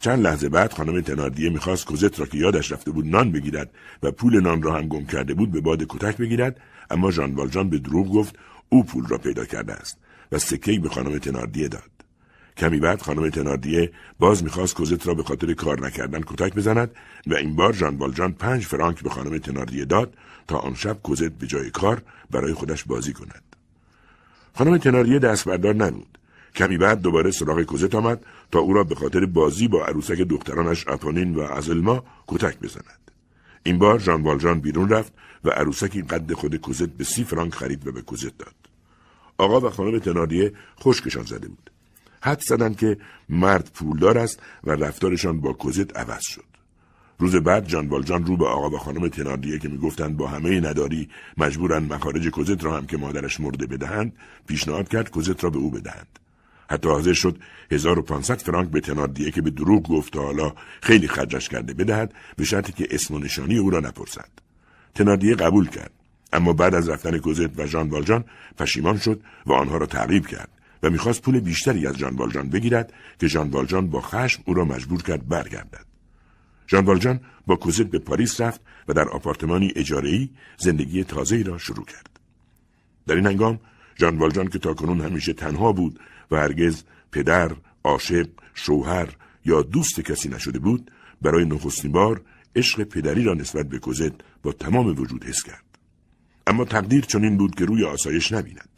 [0.00, 3.70] چند لحظه بعد خانم تناردیه می‌خواست کوزت را که یادش رفته بود نان بگیرد
[4.02, 7.70] و پول نان را هم گم کرده بود به باد کتک بگیرد اما ژان والژان
[7.70, 8.36] به دروغ گفت
[8.68, 9.98] او پول را پیدا کرده است
[10.32, 11.93] و سکهای به خانم تناردیه داد.
[12.56, 16.90] کمی بعد خانم تناردیه باز می‌خواست کوزت را به خاطر کار نکردن کتک بزند
[17.26, 20.14] و این بار ژان والژان پنج فرانک به خانم تناردیه داد
[20.48, 23.42] تا آن شب کوزت به جای کار برای خودش بازی کند.
[24.54, 26.18] خانم تناریه دست بردار نبود.
[26.54, 30.88] کمی بعد دوباره سراغ کوزت آمد تا او را به خاطر بازی با عروسک دخترانش
[30.88, 33.10] اپونین و ازلما کتک بزند.
[33.62, 35.12] این بار ژان والژان بیرون رفت
[35.44, 38.54] و عروسکی قد خود کوزت به سی فرانک خرید و به کوزت داد.
[39.38, 41.70] آقا و خانم تناریه خشکشان زده بود.
[42.24, 42.96] حد زدند که
[43.28, 46.44] مرد پولدار است و رفتارشان با کوزت عوض شد.
[47.18, 51.08] روز بعد جان والجان رو به آقا و خانم تناردیه که می‌گفتند با همه نداری
[51.36, 54.12] مجبورن مخارج کوزت را هم که مادرش مرده بدهند
[54.46, 56.18] پیشنهاد کرد کوزت را به او بدهند.
[56.70, 57.38] حتی حاضر شد
[57.70, 62.44] 1500 فرانک به تناردیه که به دروغ گفت تا حالا خیلی خرجش کرده بدهد به
[62.44, 64.28] شرطی که اسم و نشانی او را نپرسد.
[64.94, 65.90] تناردیه قبول کرد.
[66.32, 68.24] اما بعد از رفتن کوزت و ژان والجان
[68.58, 70.53] پشیمان شد و آنها را تعقیب کرد.
[70.84, 74.64] و می‌خواست پول بیشتری از ژان والجان بگیرد که ژان والجان با خشم او را
[74.64, 75.86] مجبور کرد برگردد.
[76.68, 81.84] ژان والجان با کوزت به پاریس رفت و در آپارتمانی اجاره‌ای زندگی تازه‌ای را شروع
[81.84, 82.20] کرد.
[83.06, 83.60] در این هنگام
[84.00, 87.52] ژان والجان که تاکنون همیشه تنها بود و هرگز پدر،
[87.84, 89.08] عاشق، شوهر
[89.44, 90.90] یا دوست کسی نشده بود
[91.22, 92.20] برای نخستین بار
[92.56, 95.64] عشق پدری را نسبت به کوزت با تمام وجود حس کرد.
[96.46, 98.73] اما تقدیر چنین بود که روی آسایش نبیند.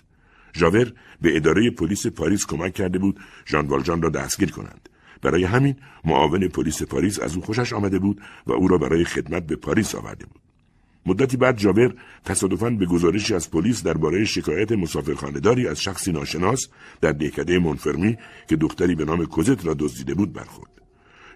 [0.56, 0.92] ژاور
[1.22, 4.88] به اداره پلیس پاریس کمک کرده بود ژان والجان را دستگیر کنند.
[5.22, 9.46] برای همین معاون پلیس پاریس از او خوشش آمده بود و او را برای خدمت
[9.46, 10.40] به پاریس آورده بود.
[11.06, 16.68] مدتی بعد جاور تصادفاً به گزارشی از پلیس درباره شکایت مسافرخانهداری از شخصی ناشناس
[17.00, 20.70] در دهکده منفرمی که دختری به نام کوزت را دزدیده بود برخورد.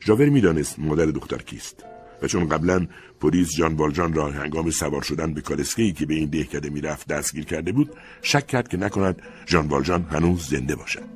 [0.06, 1.84] ژاور می‌دانست مادر دختر کیست.
[2.22, 2.86] و چون قبلا
[3.20, 7.44] پلیس جان والجان را هنگام سوار شدن به کالسکه‌ای که به این دهکده می‌رفت دستگیر
[7.44, 7.90] کرده بود
[8.22, 11.08] شک کرد که نکند جان والجان هنوز زنده باشد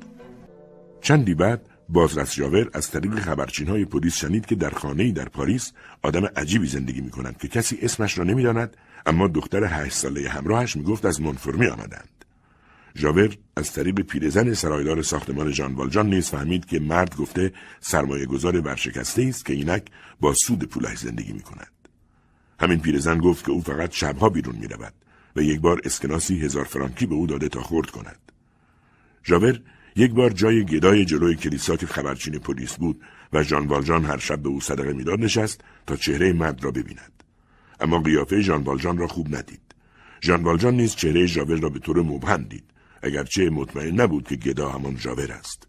[1.01, 5.71] چندی بعد بازرس جاور از طریق خبرچین های پلیس شنید که در خانه‌ای در پاریس
[6.01, 10.75] آدم عجیبی زندگی می کنند که کسی اسمش را نمی‌داند اما دختر هشت ساله همراهش
[10.75, 12.14] می‌گفت از منفرمی آمدند.
[12.97, 18.61] ژاور از طریق پیرزن سرایدار ساختمان جان والجان نیز فهمید که مرد گفته سرمایه گذار
[18.61, 19.85] ورشکسته است که اینک
[20.19, 21.71] با سود پولش زندگی می کند.
[22.59, 24.93] همین پیرزن گفت که او فقط شبها بیرون می رود
[25.35, 28.19] و یک بار اسکناسی هزار فرانکی به او داده تا خورد کند.
[29.25, 29.59] ژاور
[29.95, 33.01] یک بار جای گدای جلوی کلیسا که خبرچین پلیس بود
[33.33, 37.23] و ژان والجان هر شب به او صدقه می‌داد نشست تا چهره مرد را ببیند
[37.79, 39.61] اما قیافه ژان والجان را خوب ندید
[40.21, 42.63] ژان والجان نیز چهره ژاور را به طور مبهم دید
[43.05, 45.67] اگرچه مطمئن نبود که گدا همان ژاور است.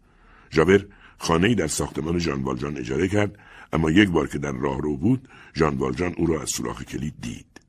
[0.53, 0.87] ژاور
[1.19, 3.39] خانهای در ساختمان ژان والجان اجاره کرد
[3.73, 7.15] اما یک بار که در راه رو بود ژان والجان او را از سوراخ کلید
[7.21, 7.61] دید.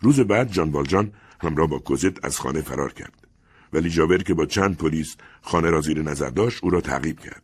[0.00, 3.26] روز بعد ژان والجان همراه با کوزت از خانه فرار کرد.
[3.72, 7.42] ولی جاور که با چند پلیس خانه را زیر نظر داشت او را تعقیب کرد.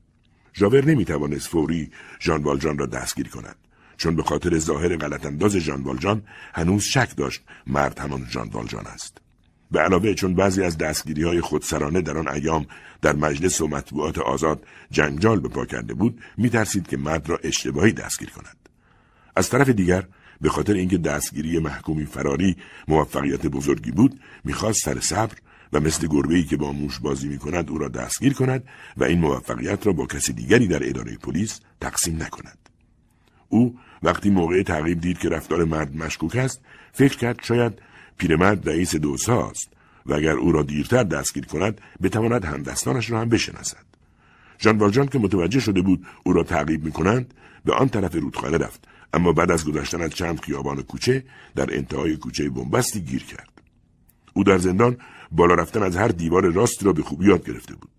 [0.55, 1.91] ژاور نمی‌توانست فوری
[2.21, 3.57] ژان والجان را دستگیر کند.
[3.97, 6.23] چون به خاطر ظاهر غلطانداز ژان والجان
[6.55, 9.26] هنوز شک داشت مرد همان ژان والجان است.
[9.71, 12.67] به علاوه چون بعضی از دستگیری های خودسرانه در آن ایام
[13.03, 17.93] در مجلس و مطبوعات آزاد جنجال به پا کرده بود میترسید که مرد را اشتباهی
[17.93, 18.57] دستگیر کند
[19.37, 20.05] از طرف دیگر
[20.41, 22.57] به خاطر اینکه دستگیری محکومی فراری
[22.89, 25.37] موفقیت بزرگی بود می‌خواست سر صبر
[25.73, 28.65] و مثل گربه‌ای که با موش بازی می کند او را دستگیر کند
[28.97, 32.59] و این موفقیت را با کسی دیگری در اداره پلیس تقسیم نکند.
[33.49, 36.61] او وقتی موقع تعقیب دید که رفتار مرد مشکوک است
[36.93, 37.73] فکر کرد شاید
[38.19, 39.69] پیرمرد رئیس دوسا است
[40.07, 43.87] و اگر او را دیرتر دستگیر کند بتواند همدستانش را هم بشناسد.
[44.59, 48.59] ژان والجان که متوجه شده بود او را تعقیب می کنند به آن طرف رودخانه
[48.59, 48.89] رفت.
[49.13, 51.25] اما بعد از گذشتن از چند خیابان کوچه
[51.55, 53.63] در انتهای کوچه بنبستی گیر کرد.
[54.35, 54.97] او در زندان
[55.33, 57.91] بالا رفتن از هر دیوار راست را به خوبی یاد گرفته بود.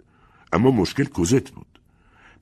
[0.54, 1.80] اما مشکل کوزت بود.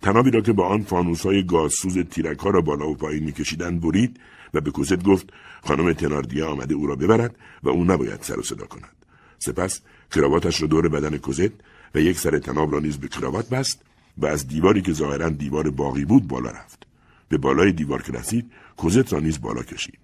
[0.02, 0.86] تنابی را که با آن
[1.24, 4.20] های گازسوز تیرک ها را بالا و پایین میکشیدند برید
[4.56, 5.30] و به کوزت گفت
[5.62, 8.96] خانم تناردیه آمده او را ببرد و او نباید سر و صدا کند.
[9.40, 11.52] سپس کراواتش را دور بدن کوزت
[11.96, 13.82] و یک سر تناب را نیز به کراوات بست
[14.18, 16.88] و از دیواری که ظاهرا دیوار باقی بود بالا رفت.
[17.30, 20.00] به بالای دیوار که رسید کوزت را نیز بالا کشید.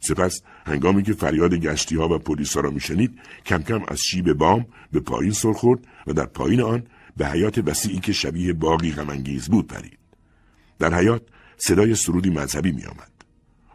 [0.00, 4.66] سپس هنگامی که فریاد گشتی ها و پلیس را میشنید کم کم از شیب بام
[4.92, 6.82] به پایین سر خورد و در پایین آن
[7.16, 9.98] به حیات وسیعی که شبیه باقی غمانگیز بود پرید.
[10.78, 11.22] در حیات
[11.56, 13.17] صدای سرودی مذهبی می آمد.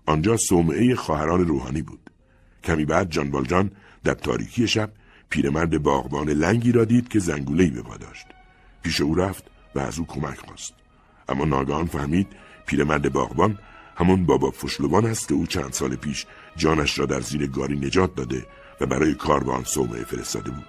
[0.05, 2.09] آنجا صومعه خواهران روحانی بود.
[2.63, 3.71] کمی بعد جان بالجان
[4.03, 4.91] در تاریکی شب
[5.29, 8.25] پیرمرد باغبان لنگی را دید که زنگولهی به پا داشت.
[8.83, 9.43] پیش او رفت
[9.75, 10.73] و از او کمک خواست.
[11.29, 12.27] اما ناگهان فهمید
[12.65, 13.59] پیرمرد باغبان
[13.95, 18.15] همون بابا فشلوان است که او چند سال پیش جانش را در زیر گاری نجات
[18.15, 18.45] داده
[18.81, 20.65] و برای کار به آن صومعه فرستاده بود.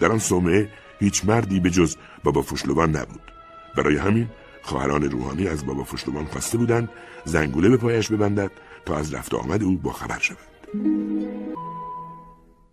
[0.00, 3.32] در آن صومعه هیچ مردی به جز بابا فشلوان نبود.
[3.76, 4.28] برای همین
[4.62, 6.88] خواهران روحانی از بابا فشلوان خواسته بودند
[7.24, 8.50] زنگوله به پایش ببندد
[8.84, 10.38] تا از رفت آمد او با خبر شود.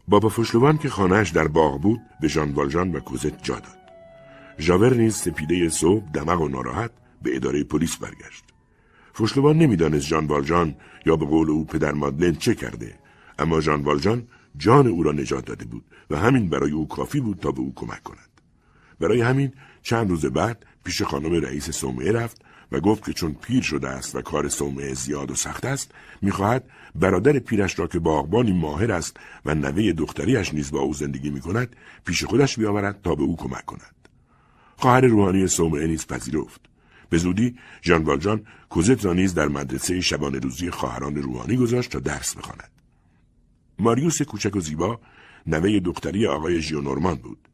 [0.08, 3.80] بابا فشلوان که خانهاش در باغ بود به ژان والژان و کوزت جا داد.
[4.60, 8.44] ژاور نیز سپیده صبح دمق و ناراحت به اداره پلیس برگشت.
[9.14, 10.76] فوشلوان نمی‌دانست ژان والجان
[11.06, 12.96] یا به قول او پدر مادلن چه کرده
[13.40, 17.40] اما ژان والجان جان او را نجات داده بود و همین برای او کافی بود
[17.40, 18.30] تا به او کمک کند.
[19.00, 23.64] برای همین چند روز بعد پیش خانم رئیس سومه رفت و گفت که چون پیر
[23.64, 26.64] شده است و کار صومعه زیاد و سخت است می‌خواهد
[26.96, 31.42] برادر پیرش را که باغبانی ماهر است و نوه دختریش نیز با او زندگی می
[31.42, 31.76] کند
[32.06, 33.96] پیش خودش بیاورد تا به او کمک کند.
[34.78, 36.62] خواهر روحانی صومعه نیز پذیرفت.
[37.10, 42.00] به زودی ژان والجان کوزت را نیز در مدرسه شبانه روزی خواهران روحانی گذاشت تا
[42.00, 42.72] درس بخواند.
[43.80, 45.00] ماریوس کوچک و زیبا
[45.48, 47.49] نوه دختری آقای ژیونورمان بود.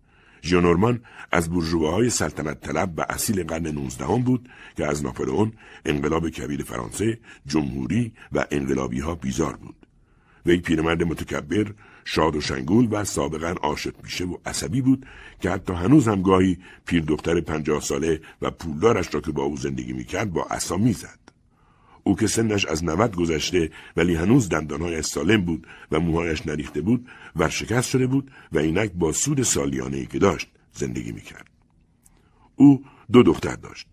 [0.45, 0.99] ژیونورمان
[1.31, 5.51] از های سلطنت طلب و اصیل قرن نوزدهم بود که از ناپلئون
[5.85, 9.75] انقلاب کبیر فرانسه جمهوری و انقلابی ها بیزار بود.
[10.45, 11.71] وی پیرمرد متکبر
[12.05, 15.05] شاد و شنگول و سابقا عاشق میشه و عصبی بود
[15.41, 19.57] که حتی هنوز هم گاهی پیر دختر پنجاه ساله و پولدارش را که با او
[19.57, 21.24] زندگی می‌کرد با عصا می‌زد
[22.07, 27.07] او که سنش از نوت گذشته ولی هنوز دندانهایش سالم بود و موهایش نریخته بود
[27.35, 31.47] ورشکست شده بود و اینک با سود سالیانه ای که داشت زندگی می‌کرد.
[32.55, 33.87] او دو دختر داشت.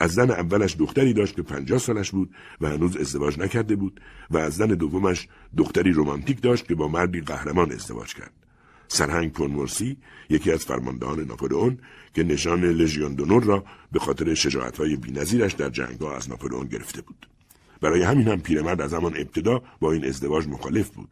[0.00, 4.38] از زن اولش دختری داشت که پنجاه سالش بود و هنوز ازدواج نکرده بود و
[4.38, 8.32] از زن دومش دختری رومانتیک داشت که با مردی قهرمان ازدواج کرد.
[8.88, 9.96] سرهنگ پونمورسی
[10.30, 11.78] یکی از فرماندهان ناپلئون
[12.14, 17.31] که نشان لژیون دونور را به خاطر شجاعتهای بینظیرش در جنگها از ناپلئون گرفته بود.
[17.82, 21.08] برای همین هم پیرمرد از همان ابتدا با این ازدواج مخالف بود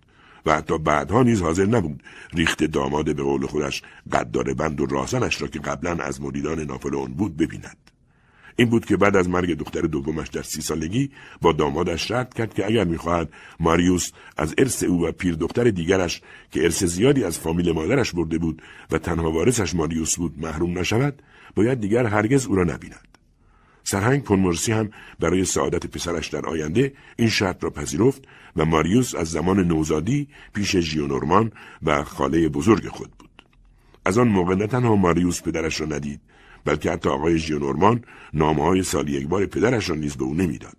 [0.46, 2.02] و حتی بعدها نیز حاضر نبود
[2.34, 7.12] ریخت داماد به قول خودش قدار بند و رازنش را که قبلا از مریدان ناپلئون
[7.12, 7.76] بود ببیند.
[8.56, 12.54] این بود که بعد از مرگ دختر دومش در سی سالگی با دامادش شرط کرد
[12.54, 13.28] که اگر می‌خواهد
[13.60, 18.38] ماریوس از ارث او و پیر دختر دیگرش که ارث زیادی از فامیل مادرش برده
[18.38, 21.22] بود و تنها وارثش ماریوس بود محروم نشود
[21.54, 23.09] باید دیگر هرگز او را نبیند.
[23.90, 28.24] سرهنگ پونمورسی هم برای سعادت پسرش در آینده این شرط را پذیرفت
[28.56, 33.30] و ماریوس از زمان نوزادی پیش ژیونورمان و خاله بزرگ خود بود.
[34.04, 36.20] از آن موقع نه تنها ماریوس پدرش را ندید
[36.64, 40.76] بلکه حتی آقای ژیونورمان نامه های سالی یک بار پدرش را نیز به او نمی‌داد.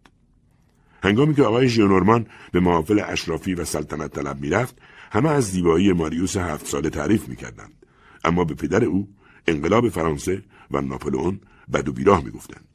[1.03, 6.37] هنگامی که آقای ژیونورمان به محافل اشرافی و سلطنت طلب می‌رفت همه از زیبایی ماریوس
[6.37, 7.73] هفت ساله تعریف می‌کردند
[8.23, 9.07] اما به پدر او
[9.47, 11.39] انقلاب فرانسه و ناپلئون
[11.73, 12.70] بد و بیراه می‌گفتند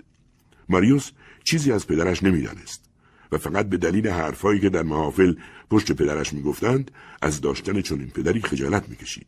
[0.69, 1.11] ماریوس
[1.45, 2.85] چیزی از پدرش نمی‌دانست
[3.33, 5.35] و فقط به دلیل حرفهایی که در محافل
[5.71, 6.91] پشت پدرش می‌گفتند
[7.23, 9.27] از داشتن چنین پدری خجالت می‌کشید.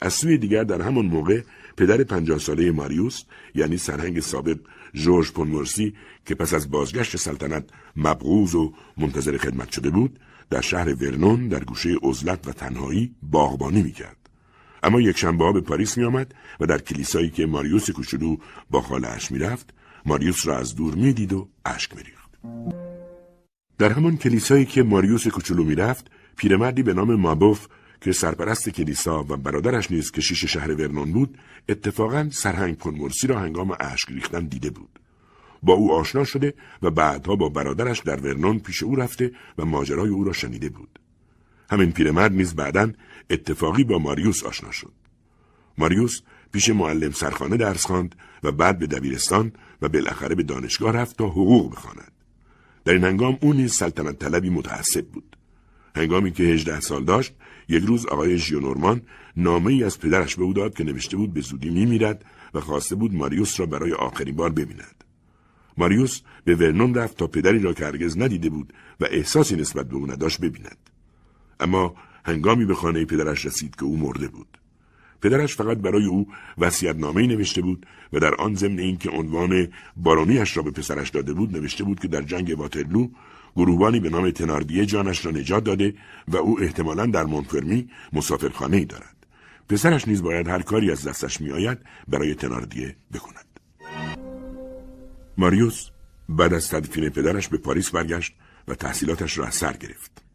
[0.00, 1.42] از سوی دیگر در همان موقع
[1.76, 3.22] پدر پنجاه ساله ماریوس
[3.54, 4.58] یعنی سرهنگ سابق
[4.94, 5.94] جورج پونمورسی
[6.26, 7.64] که پس از بازگشت سلطنت
[7.96, 10.18] مبغوز و منتظر خدمت شده بود
[10.50, 14.16] در شهر ورنون در گوشه عزلت و تنهایی باغبانی می‌کرد.
[14.82, 18.36] اما یک شنبه به پاریس میآمد و در کلیسایی که ماریوس کوچولو
[18.70, 19.74] با خالهاش می‌رفت
[20.06, 22.30] ماریوس را از دور می‌دید و اشک میریخت
[23.78, 27.66] در همان کلیسایی که ماریوس کوچولو می‌رفت پیرمردی به نام مابوف
[28.00, 31.38] که سرپرست کلیسا و برادرش نیز کشیش شهر ورنون بود
[31.68, 34.98] اتفاقا سرهنگ پنمرسی را هنگام اشک ریختن دیده بود.
[35.62, 40.08] با او آشنا شده و بعدها با برادرش در ورنون پیش او رفته و ماجرای
[40.08, 40.98] او را شنیده بود.
[41.70, 42.92] همین پیرمرد نیز بعدا
[43.30, 44.92] اتفاقی با ماریوس آشنا شد.
[45.78, 46.20] ماریوس
[46.52, 51.26] پیش معلم سرخانه درس خواند و بعد به دبیرستان و بالاخره به دانشگاه رفت تا
[51.26, 52.12] حقوق بخواند.
[52.84, 55.36] در این هنگام او نیز سلطنت طلبی متعصب بود.
[55.96, 57.34] هنگامی که هجده سال داشت،
[57.68, 59.02] یک روز آقای ژیونورمان
[59.36, 62.94] نامه ای از پدرش به او داد که نوشته بود به زودی میمیرد و خواسته
[62.94, 65.04] بود ماریوس را برای آخرین بار ببیند.
[65.76, 69.96] ماریوس به ورنون رفت تا پدری را که هرگز ندیده بود و احساسی نسبت به
[69.96, 70.90] او نداشت ببیند.
[71.60, 74.58] اما هنگامی به خانه پدرش رسید که او مرده بود.
[75.20, 76.26] پدرش فقط برای او
[76.96, 81.56] نامه نوشته بود و در آن ضمن اینکه عنوان بارونیش را به پسرش داده بود
[81.56, 83.08] نوشته بود که در جنگ واترلو
[83.56, 85.94] گروهبانی به نام تناردیه جانش را نجات داده
[86.28, 89.16] و او احتمالا در مونفرمی مسافرخانه ای دارد.
[89.68, 93.46] پسرش نیز باید هر کاری از دستش میآید برای تناردیه بکند.
[95.38, 95.88] ماریوس
[96.28, 98.34] بعد از تدفین پدرش به پاریس برگشت
[98.68, 100.25] و تحصیلاتش را از سر گرفت.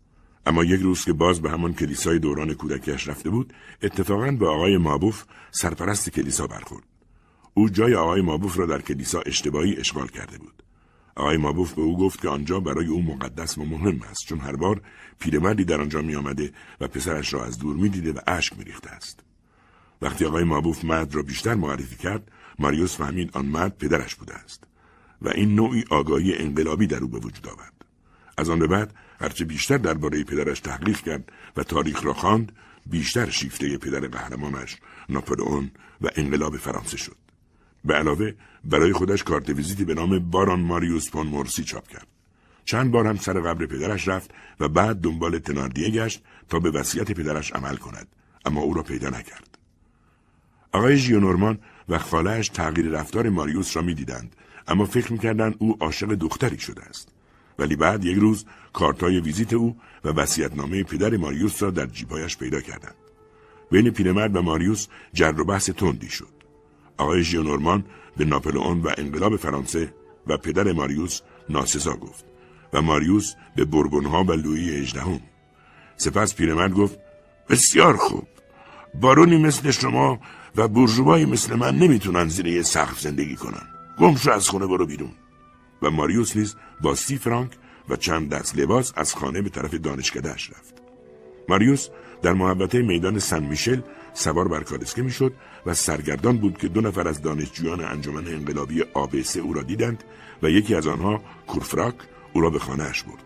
[0.46, 4.78] اما یک روز که باز به همان کلیسای دوران کودکیش رفته بود اتفاقا به آقای
[4.78, 6.84] مابوف سرپرست کلیسا برخورد.
[7.54, 10.64] او جای آقای مابوف را در کلیسا اشتباهی اشغال کرده بود.
[11.16, 14.56] آقای مابوف به او گفت که آنجا برای او مقدس و مهم است چون هر
[14.56, 14.82] بار
[15.20, 18.64] پیرمردی در آنجا می آمده و پسرش را از دور می دیده و اشک می
[18.64, 19.20] ریخته است.
[20.02, 24.64] وقتی آقای مابوف مرد را بیشتر معرفی کرد ماریوس فهمید آن مرد پدرش بوده است
[25.22, 27.86] و این نوعی آگاهی انقلابی در او به وجود آورد.
[28.38, 32.51] از آن به بعد هرچه بیشتر درباره پدرش تحقیق کرد و تاریخ را خواند
[32.86, 34.78] بیشتر شیفته پدر قهرمانش
[35.09, 37.15] ناپلئون و انقلاب فرانسه شد.
[37.86, 42.07] به علاوه برای خودش کارت ویزیتی به نام باران ماریوس پون مورسی چاپ کرد.
[42.65, 47.11] چند بار هم سر قبر پدرش رفت و بعد دنبال تناردیه گشت تا به وصیت
[47.11, 48.07] پدرش عمل کند
[48.45, 49.57] اما او را پیدا نکرد.
[50.72, 51.59] آقای ژیونورمان
[51.89, 54.36] و خالهاش تغییر رفتار ماریوس را می‌دیدند
[54.67, 57.09] اما فکر می‌کردند او عاشق دختری شده است.
[57.59, 62.61] ولی بعد یک روز کارتای ویزیت او و وصیتنامه پدر ماریوس را در جیبهایش پیدا
[62.61, 62.95] کردند.
[63.72, 66.41] بین پیرمرد و ماریوس جر و بحث تندی شد.
[66.97, 67.86] آقای ژیونورمان
[68.17, 69.93] به ناپلئون و انقلاب فرانسه
[70.28, 72.26] و پدر ماریوس ناسزا گفت
[72.74, 75.22] و ماریوس به برگونها و لویی اجدهم
[75.97, 76.99] سپس پیرمرد گفت
[77.49, 78.28] بسیار خوب.
[79.01, 80.19] بارونی مثل شما
[80.55, 83.67] و بورژوایی مثل من نمی‌تونن زیر یه سقف زندگی کنن.
[83.99, 85.11] گمشو از خونه برو بیرون.
[85.82, 87.51] و ماریوس نیز با سی فرانک
[87.90, 90.74] و چند دست لباس از خانه به طرف دانشکدهش رفت.
[91.50, 91.88] ماریوس
[92.22, 93.82] در محبته میدان سن میشل
[94.14, 95.34] سوار بر کالسکه می‌شد
[95.66, 100.04] و سرگردان بود که دو نفر از دانشجویان انجمن انقلابی آبسه او را دیدند
[100.44, 101.96] و یکی از آنها کورفراک
[102.34, 103.24] او را به خانهاش برد.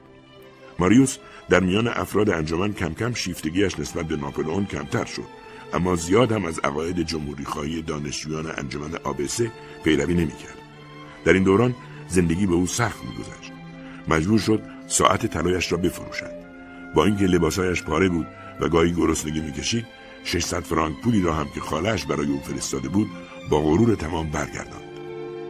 [0.79, 1.17] ماریوس
[1.49, 5.27] در میان افراد انجمن کم کم شیفتگیش نسبت به ناپلئون کمتر شد
[5.73, 9.51] اما زیاد هم از عقاید جمهوری دانشجویان انجمن آبسه
[9.83, 10.57] پیروی نمی‌کرد.
[11.25, 11.75] در این دوران
[12.07, 13.54] زندگی به او سخت میگذشت.
[14.07, 16.45] مجبور شد ساعت طلایش را بفروشد
[16.95, 18.27] با اینکه لباسهایش پاره بود
[18.59, 19.85] و گاهی گرسنگی می‌کشید
[20.23, 23.07] 600 فرانک پولی را هم که خالش برای او فرستاده بود
[23.49, 24.83] با غرور تمام برگرداند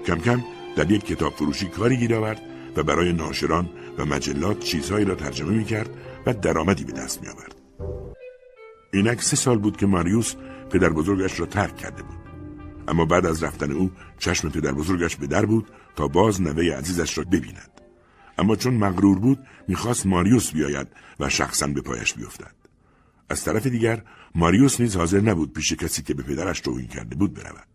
[0.08, 0.44] کم کم
[0.76, 2.42] در یک کتاب فروشی کاری گیر آورد
[2.76, 5.90] و برای ناشران و مجلات چیزهایی را ترجمه می کرد
[6.26, 7.56] و درآمدی به دست می آورد.
[8.94, 10.36] اینک سه سال بود که ماریوس
[10.70, 12.18] پدر بزرگش را ترک کرده بود.
[12.88, 17.18] اما بعد از رفتن او چشم پدر بزرگش به در بود تا باز نوه عزیزش
[17.18, 17.75] را ببیند.
[18.38, 20.88] اما چون مغرور بود می‌خواست ماریوس بیاید
[21.20, 22.56] و شخصا به پایش بیفتد.
[23.30, 24.04] از طرف دیگر
[24.36, 27.68] ماریوس نیز حاضر نبود پیش کسی که به پدرش توهین کرده بود برود.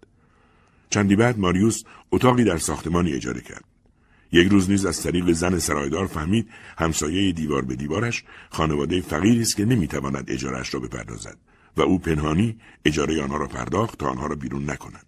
[0.91, 1.83] چندی بعد ماریوس
[2.13, 3.65] اتاقی در ساختمانی اجاره کرد.
[4.33, 6.49] یک روز نیز از طریق زن سرایدار فهمید
[6.79, 11.39] همسایه دیوار به دیوارش خانواده فقیری است که نمی‌تواند اجارهاش را بپردازد
[11.77, 15.07] و او پنهانی اجاره آنها را پرداخت تا آنها را بیرون نکند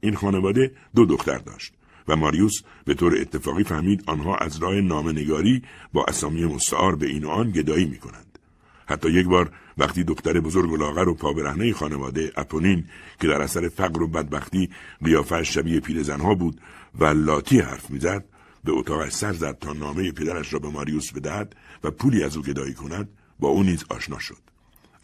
[0.00, 1.72] این خانواده دو دختر داشت
[2.08, 7.24] و ماریوس به طور اتفاقی فهمید آنها از راه نامنگاری با اسامی مستعار به این
[7.24, 8.38] و آن گدایی می کنند.
[8.86, 12.84] حتی یک بار وقتی دختر بزرگ و لاغر و پابرهنه خانواده اپونین
[13.20, 14.70] که در اثر فقر و بدبختی
[15.04, 16.60] قیافه شبیه پیرزنها بود
[16.98, 18.24] و لاتی حرف می‌زد
[18.64, 22.42] به اتاقش سر زد تا نامه پدرش را به ماریوس بدهد و پولی از او
[22.42, 23.08] گدایی کند
[23.40, 24.42] با او نیز آشنا شد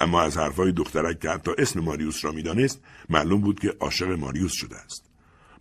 [0.01, 4.53] اما از حرفهای دخترک که حتی اسم ماریوس را می‌دانست معلوم بود که عاشق ماریوس
[4.53, 5.11] شده است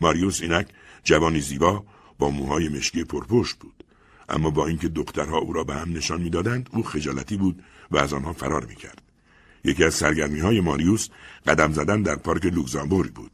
[0.02, 0.68] ماریوس اینک
[1.04, 1.84] جوانی زیبا
[2.20, 3.84] با موهای مشکی پرپشت بود.
[4.30, 8.14] اما با اینکه دخترها او را به هم نشان می‌دادند او خجالتی بود و از
[8.14, 9.01] آنها فرار می‌کرد.
[9.64, 11.10] یکی از سرگرمی های ماریوس
[11.47, 13.32] قدم زدن در پارک لوکزامبورگ بود.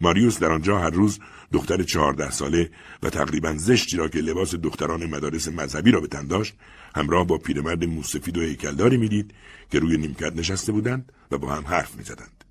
[0.00, 1.18] ماریوس در آنجا هر روز
[1.52, 2.70] دختر چهارده ساله
[3.02, 6.54] و تقریبا زشتی را که لباس دختران مدارس مذهبی را به تن داشت
[6.94, 9.34] همراه با پیرمرد موسفید و هیکلداری می‌دید
[9.70, 12.44] که روی نیمکت نشسته بودند و با هم حرف می‌زدند.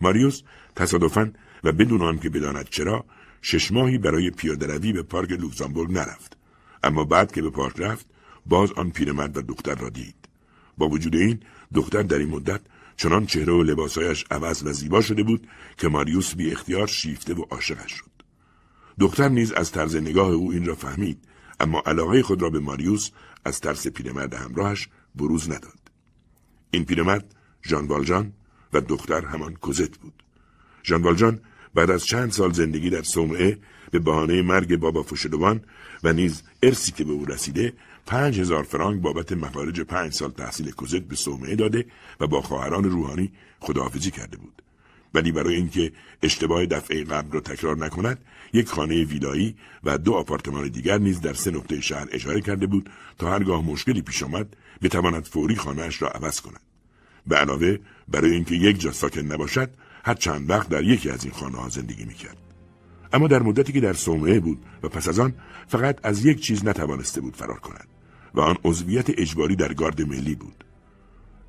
[0.00, 0.42] ماریوس
[0.76, 1.32] تصادفا
[1.64, 3.04] و بدون آنکه بداند چرا
[3.46, 6.36] شش ماهی برای پیاده به پارک لوکزامبورگ نرفت
[6.82, 8.06] اما بعد که به پارک رفت
[8.46, 10.14] باز آن پیرمرد و دختر را دید
[10.78, 11.40] با وجود این
[11.74, 12.60] دختر در این مدت
[12.96, 17.42] چنان چهره و لباسایش عوض و زیبا شده بود که ماریوس بی اختیار شیفته و
[17.50, 18.10] عاشقش شد.
[19.00, 21.24] دختر نیز از طرز نگاه او این را فهمید
[21.60, 23.10] اما علاقه خود را به ماریوس
[23.44, 25.90] از ترس پیرمرد همراهش بروز نداد.
[26.70, 27.34] این پیرمرد
[27.64, 28.32] ژان والجان
[28.72, 30.22] و دختر همان کوزت بود.
[30.84, 31.40] ژان والجان
[31.74, 33.58] بعد از چند سال زندگی در صومعه
[33.90, 35.60] به بهانه مرگ بابا فوشدوان
[36.04, 37.72] و نیز ارسی که به او رسیده
[38.06, 41.84] پنج هزار فرانک بابت مخارج پنج سال تحصیل کوزت به صومعه داده
[42.20, 44.62] و با خواهران روحانی خداحافظی کرده بود.
[45.14, 48.18] ولی برای اینکه اشتباه دفعه قبل را تکرار نکند
[48.52, 52.90] یک خانه ویلایی و دو آپارتمان دیگر نیز در سه نقطه شهر اجاره کرده بود
[53.18, 56.60] تا هرگاه مشکلی پیش آمد بتواند فوری خانهاش را عوض کند.
[57.26, 59.70] به علاوه برای اینکه یک جا ساکن نباشد
[60.04, 62.36] هر چند وقت در یکی از این خانه ها زندگی می‌کرد.
[63.12, 65.34] اما در مدتی که در صومعه بود و پس از آن
[65.68, 67.88] فقط از یک چیز نتوانسته بود فرار کند
[68.34, 70.64] و آن عضویت اجباری در گارد ملی بود.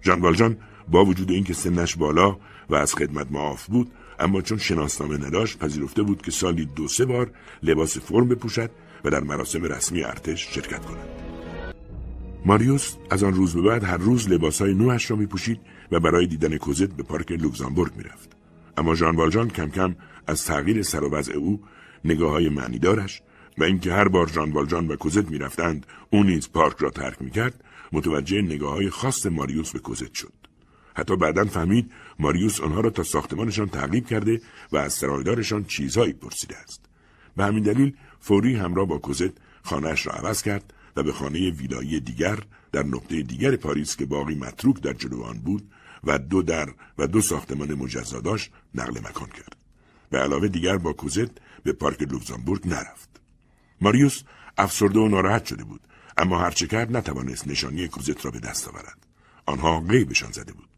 [0.03, 0.57] ژان والژان
[0.91, 2.37] با وجود اینکه سنش بالا
[2.69, 7.05] و از خدمت معاف بود اما چون شناسنامه نداشت پذیرفته بود که سالی دو سه
[7.05, 7.31] بار
[7.63, 8.71] لباس فرم بپوشد
[9.05, 11.07] و در مراسم رسمی ارتش شرکت کند.
[12.45, 15.59] ماریوس از آن روز به بعد هر روز لباسهای نوش را میپوشید
[15.91, 18.34] و برای دیدن کوزت به پارک لوکزامبورگ می‌رفت.
[18.77, 19.95] اما ژان والژان کم کم
[20.27, 21.61] از تغییر سر و وضع او
[22.05, 23.21] نگاه های معنیدارش
[23.57, 27.63] و اینکه هر بار ژان والجان و کوزت می‌رفتند او نیز پارک را ترک می‌کرد
[27.91, 30.33] متوجه نگاه های خاص ماریوس به کوزت شد.
[30.95, 36.57] حتی بعدا فهمید ماریوس آنها را تا ساختمانشان تعقیب کرده و از سرایدارشان چیزهایی پرسیده
[36.57, 36.85] است.
[37.37, 39.31] به همین دلیل فوری همراه با کوزت
[39.63, 42.39] خانهاش را عوض کرد و به خانه ویلایی دیگر
[42.71, 45.69] در نقطه دیگر پاریس که باقی متروک در جلو آن بود
[46.05, 49.55] و دو در و دو ساختمان مجزا داشت نقل مکان کرد.
[50.09, 51.31] به علاوه دیگر با کوزت
[51.63, 53.09] به پارک لوکزامبورگ نرفت.
[53.81, 54.23] ماریوس
[54.57, 55.81] افسرده و ناراحت شده بود
[56.17, 58.97] اما هرچه کرد نتوانست نشانی کوزت را به دست آورد.
[59.45, 60.69] آنها غیبشان زده بود.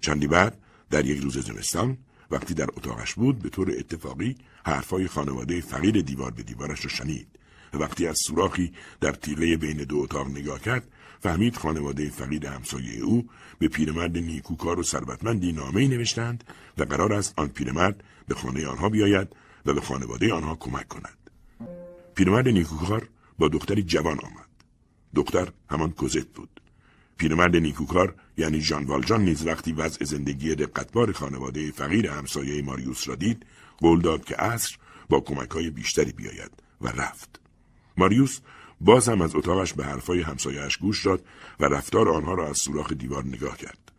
[0.00, 0.58] چندی بعد
[0.90, 1.98] در یک روز زمستان
[2.30, 7.28] وقتی در اتاقش بود به طور اتفاقی حرفای خانواده فقیر دیوار به دیوارش را شنید
[7.74, 10.88] و وقتی از سوراخی در تیغه بین دو اتاق نگاه کرد
[11.20, 16.44] فهمید خانواده فقیر همسایه او به پیرمرد نیکوکار و ثروتمندی نامه نوشتند
[16.78, 19.28] و قرار است آن پیرمرد به خانه آنها بیاید
[19.66, 21.30] و به خانواده آنها کمک کند.
[22.14, 23.08] پیرمرد نیکوکار
[23.38, 24.48] با دختری جوان آمد.
[25.14, 26.60] دختر همان کوزت بود.
[27.16, 33.14] پیرمرد نیکوکار یعنی ژان والجان نیز وقتی وضع زندگی دقتبار خانواده فقیر همسایه ماریوس را
[33.14, 33.46] دید
[33.78, 34.76] قول داد که عصر
[35.08, 36.50] با کمک های بیشتری بیاید
[36.80, 37.40] و رفت.
[37.96, 38.40] ماریوس
[38.80, 41.24] باز هم از اتاقش به حرفای همسایهاش گوش داد
[41.60, 43.92] و رفتار آنها را از سوراخ دیوار نگاه کرد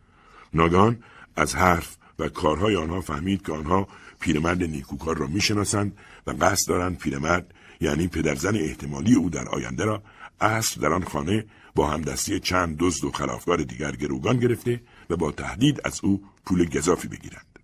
[0.54, 1.02] ناگهان
[1.36, 3.88] از حرف و کارهای آنها فهمید که آنها
[4.20, 10.02] پیرمرد نیکوکار را می‌شناسند و قصد دارند پیرمرد یعنی پدرزن احتمالی او در آینده را
[10.40, 14.80] اصر در آن خانه با همدستی چند دزد و خلافکار دیگر گروگان گرفته
[15.10, 17.58] و با تهدید از او پول گذافی بگیرند.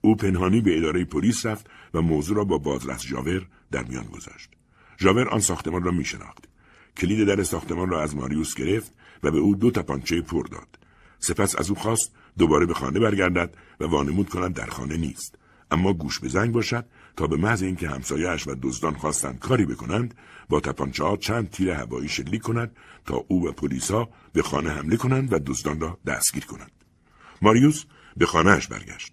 [0.00, 4.59] او پنهانی به اداره پلیس رفت و موضوع را با بازرس جاور در میان گذاشت.
[5.00, 6.48] جاور آن ساختمان را می شناخت.
[6.96, 8.92] کلید در ساختمان را از ماریوس گرفت
[9.22, 10.78] و به او دو تپانچه پر داد.
[11.18, 15.34] سپس از او خواست دوباره به خانه برگردد و وانمود کند در خانه نیست.
[15.70, 16.86] اما گوش به زنگ باشد
[17.16, 20.14] تا به محض اینکه همسایهاش و دزدان خواستند کاری بکنند
[20.48, 22.76] با تپانچه ها چند تیر هوایی شلیک کند
[23.06, 26.72] تا او و پلیسا به خانه حمله کنند و دزدان را دستگیر کنند
[27.42, 27.84] ماریوس
[28.16, 29.12] به خانهاش برگشت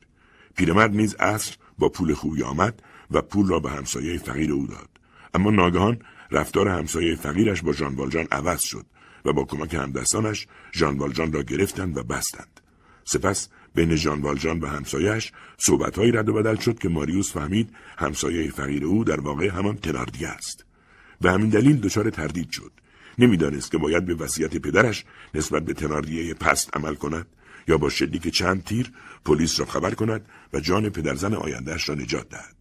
[0.56, 4.97] پیرمرد نیز عصر با پول خوبی آمد و پول را به همسایه فقیر او داد
[5.34, 6.00] اما ناگهان
[6.32, 8.86] رفتار همسایه فقیرش با ژان والجان عوض شد
[9.26, 12.62] و با کمک همدستانش ژان والجان را گرفتند و بستند.
[13.04, 18.52] سپس بین ژان والجان و همسایهش صحبتهایی رد و بدل شد که ماریوس فهمید همسایه
[18.52, 20.66] فقیر او در واقع همان تناردیه است.
[21.22, 22.72] به همین دلیل دچار تردید شد.
[23.18, 27.28] نمی‌دانست که باید به وصیت پدرش نسبت به تناردیه پست عمل کند
[27.68, 28.92] یا با شلیک چند تیر
[29.26, 32.56] پلیس را خبر کند و جان پدرزن آیندهش را نجات دهد.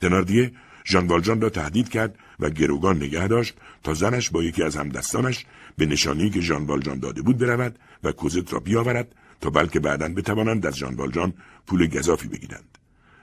[0.00, 0.52] تناردیه
[0.86, 5.46] ژان والجان را تهدید کرد و گروگان نگه داشت تا زنش با یکی از همدستانش
[5.76, 10.08] به نشانی که ژان والجان داده بود برود و کوزت را بیاورد تا بلکه بعدا
[10.08, 11.32] بتوانند از ژان والجان
[11.66, 12.78] پول گذافی بگیرند.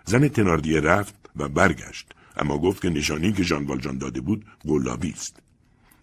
[0.05, 5.09] زن تناردیه رفت و برگشت اما گفت که نشانی که ژان والجان داده بود گلابی
[5.09, 5.39] است.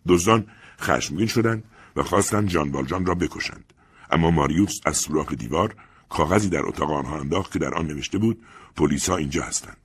[0.09, 0.47] دزدان
[0.81, 1.65] خشمگین شدند
[1.97, 3.73] و خواستند ژان والجان را بکشند
[4.11, 5.75] اما ماریوس از سوراخ دیوار
[6.09, 8.43] کاغذی در اتاق آنها انداخت که در آن نوشته بود
[8.77, 9.80] پلیسا اینجا هستند.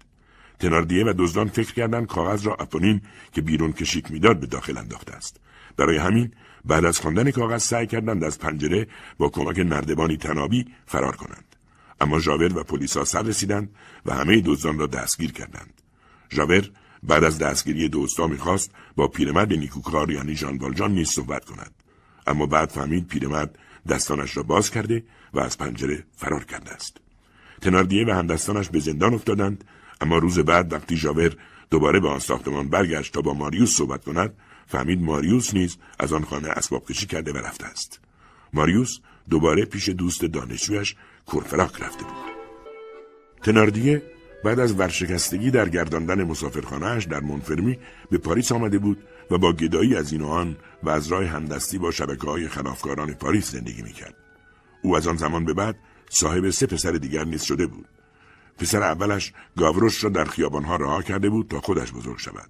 [0.59, 3.01] تناردیه و دزدان فکر کردند کاغذ را اپونین
[3.31, 5.39] که بیرون کشیک می‌داد به داخل انداخته است.
[5.77, 6.31] برای همین
[6.65, 8.87] بعد از خواندن کاغذ سعی کردند از پنجره
[9.17, 11.55] با کمک نردبانی تنابی فرار کنند.
[12.01, 13.69] اما ژاور و پلیسا سر رسیدند
[14.05, 15.81] و همه دزدان را دستگیر کردند.
[16.31, 16.69] ژاور
[17.03, 21.71] بعد از دستگیری دوستا می‌خواست با پیرمرد نیکوکار یعنی ژان والجان نیز صحبت کند.
[22.27, 23.57] اما بعد فهمید پیرمرد
[23.89, 25.03] دستانش را باز کرده
[25.33, 26.97] و از پنجره فرار کرده است.
[27.61, 29.63] تناردیه و همدستانش به زندان افتادند
[30.05, 31.35] اما روز بعد وقتی ژاور
[31.69, 34.33] دوباره به آن ساختمان برگشت تا با ماریوس صحبت کند
[34.67, 37.99] فهمید ماریوس نیز از آن خانه اسباب کشی کرده و رفته است
[38.53, 38.99] ماریوس
[39.29, 40.95] دوباره پیش دوست دانشجویش
[41.25, 42.15] کورفراک رفته بود
[43.43, 44.03] تناردیه
[44.43, 47.77] بعد از ورشکستگی در گرداندن مسافرخانهاش در منفرمی
[48.11, 51.77] به پاریس آمده بود و با گدایی از این و آن و از راه همدستی
[51.77, 54.15] با شبکه های خلافکاران پاریس زندگی می‌کرد.
[54.81, 55.75] او از آن زمان به بعد
[56.09, 57.85] صاحب سه پسر دیگر نیز شده بود.
[58.57, 62.49] پسر اولش گاوروش را در خیابانها رها کرده بود تا خودش بزرگ شود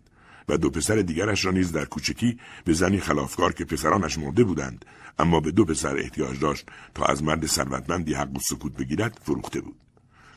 [0.49, 4.85] و دو پسر دیگرش را نیز در کوچکی به زنی خلافکار که پسرانش مرده بودند
[5.19, 9.61] اما به دو پسر احتیاج داشت تا از مرد ثروتمندی حق و سکوت بگیرد فروخته
[9.61, 9.75] بود.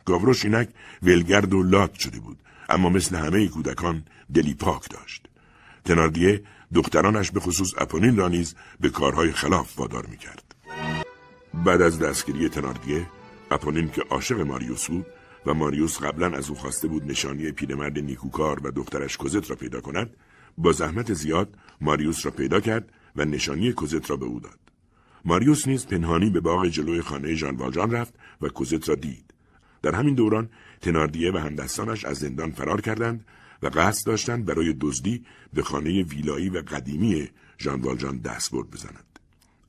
[0.04, 0.68] گاوروش اینک
[1.02, 2.38] ولگرد و لات شده بود
[2.68, 4.04] اما مثل همه کودکان
[4.34, 5.26] دلی پاک داشت.
[5.84, 6.42] تناردیه
[6.74, 10.54] دخترانش به خصوص اپونین را نیز به کارهای خلاف وادار می‌کرد.
[11.54, 13.06] بعد از دستگیری تناردیه
[13.50, 15.06] اپونین که عاشق ماریوس بود
[15.48, 19.80] و ماریوس قبلا از او خواسته بود نشانی پیرمرد نیکوکار و دخترش کوزت را پیدا
[19.80, 20.10] کند
[20.58, 24.58] با زحمت زیاد ماریوس را پیدا کرد و نشانی کوزت را به او داد.
[25.24, 27.58] ماریوس نیز پنهانی به باغ جلوی خانه ژان
[27.90, 29.34] رفت و کوزت را دید.
[29.82, 30.48] در همین دوران
[30.80, 33.24] تناردیه و همدستانش از زندان فرار کردند
[33.62, 37.28] و قصد داشتند برای دزدی به خانه ویلایی و قدیمی
[37.58, 39.18] ژان والجان دستبرد بزنند.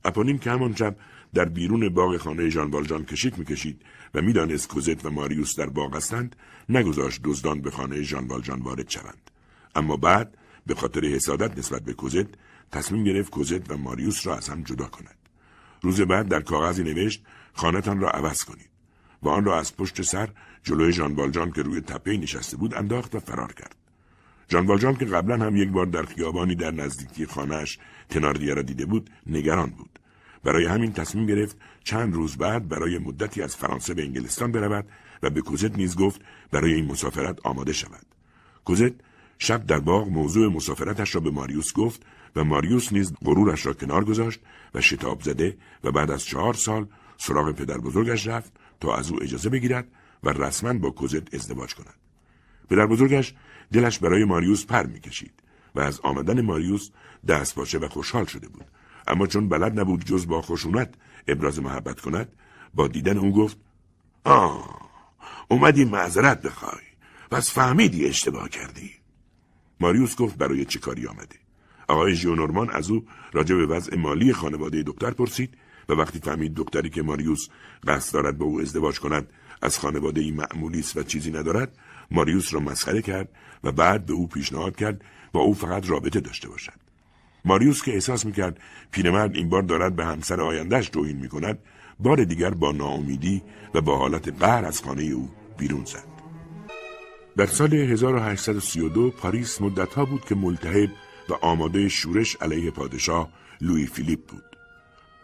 [0.04, 0.96] اپونین که همان شب
[1.34, 3.82] در بیرون باغ خانه ژان والجان کشیک می‌کشید
[4.14, 6.36] و می‌دانست کوزت و ماریوس در باغ هستند
[6.68, 9.30] نگذاشت دزدان به خانه ژان والجان وارد شوند.
[9.74, 12.26] اما بعد به خاطر حسادت نسبت به کوزت
[12.72, 15.16] تصمیم گرفت کوزت و ماریوس را از هم جدا کند.
[15.82, 18.70] روز بعد در کاغذی نوشت خانهتان را عوض کنید.
[19.22, 20.28] و آن را از پشت سر
[20.62, 23.76] جلوی ژان والجان که روی تپه نشسته بود انداخت و فرار کرد.
[24.50, 28.86] ژان والجان که قبلا هم یک بار در خیابانی در نزدیکی خانهاش تناردیه را دیده
[28.86, 29.99] بود نگران بود.
[30.44, 34.86] برای همین تصمیم گرفت چند روز بعد برای مدتی از فرانسه به انگلستان برود
[35.22, 36.20] و به کوزت نیز گفت
[36.50, 38.06] برای این مسافرت آماده شود
[38.64, 38.92] کوزت
[39.38, 42.02] شب در باغ موضوع مسافرتش را به ماریوس گفت
[42.36, 44.40] و ماریوس نیز غرورش را کنار گذاشت
[44.74, 46.86] و شتاب زده و بعد از چهار سال
[47.16, 49.88] سراغ پدر بزرگش رفت تا از او اجازه بگیرد
[50.22, 51.94] و رسما با کوزت ازدواج کند.
[52.70, 53.34] پدر بزرگش
[53.72, 55.32] دلش برای ماریوس پر می‌کشید
[55.74, 56.90] و از آمدن ماریوس
[57.28, 58.64] دست باشه و خوشحال شده بود
[59.10, 60.94] اما چون بلد نبود جز با خشونت
[61.28, 62.28] ابراز محبت کند
[62.74, 63.56] با دیدن او گفت
[64.24, 64.80] آه
[65.48, 66.82] اومدی معذرت بخوای.
[67.30, 68.90] پس فهمیدی اشتباه کردی.
[69.80, 71.36] ماریوس گفت برای چه کاری آمده؟
[71.88, 75.56] آقای ژیونورمان از او راجع به وضع مالی خانواده دکتر پرسید
[75.88, 77.48] و وقتی فهمید دکتری که ماریوس
[77.86, 79.32] قصد دارد با او ازدواج کند
[79.62, 81.78] از خانواده ای معمولی است و چیزی ندارد
[82.10, 83.28] ماریوس را مسخره کرد
[83.64, 86.79] و بعد به او پیشنهاد کرد با او فقط رابطه داشته باشد.
[87.44, 88.60] ماریوس که احساس می‌کرد
[88.90, 91.58] پیرمرد این بار دارد به همسر آیندهش توهین می‌کند
[92.00, 93.42] بار دیگر با ناامیدی
[93.74, 95.28] و با حالت قهر از خانه او
[95.58, 96.10] بیرون زد.
[97.36, 100.90] در سال 1832 پاریس مدتها بود که ملتهب
[101.28, 103.28] و آماده شورش علیه پادشاه
[103.60, 104.44] لوی فیلیپ بود.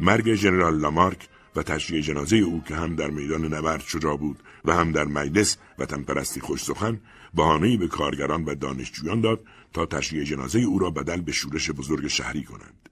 [0.01, 4.75] مرگ ژنرال لامارک و تشریع جنازه او که هم در میدان نبرد شجاع بود و
[4.75, 7.01] هم در مجلس و تنپرستی خوش سخن
[7.35, 9.41] بهانهای به کارگران و دانشجویان داد
[9.77, 12.89] تا تشریع جنازه او را بدل به شورش بزرگ شهری کنند.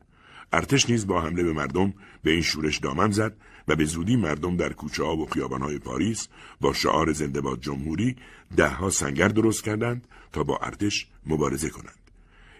[0.52, 3.36] ارتش نیز با حمله به مردم به این شورش دامن زد
[3.68, 6.28] و به زودی مردم در کوچه ها و خیابانهای پاریس
[6.60, 8.16] با شعار زنده باد جمهوری
[8.56, 11.98] دهها سنگر درست کردند تا با ارتش مبارزه کنند.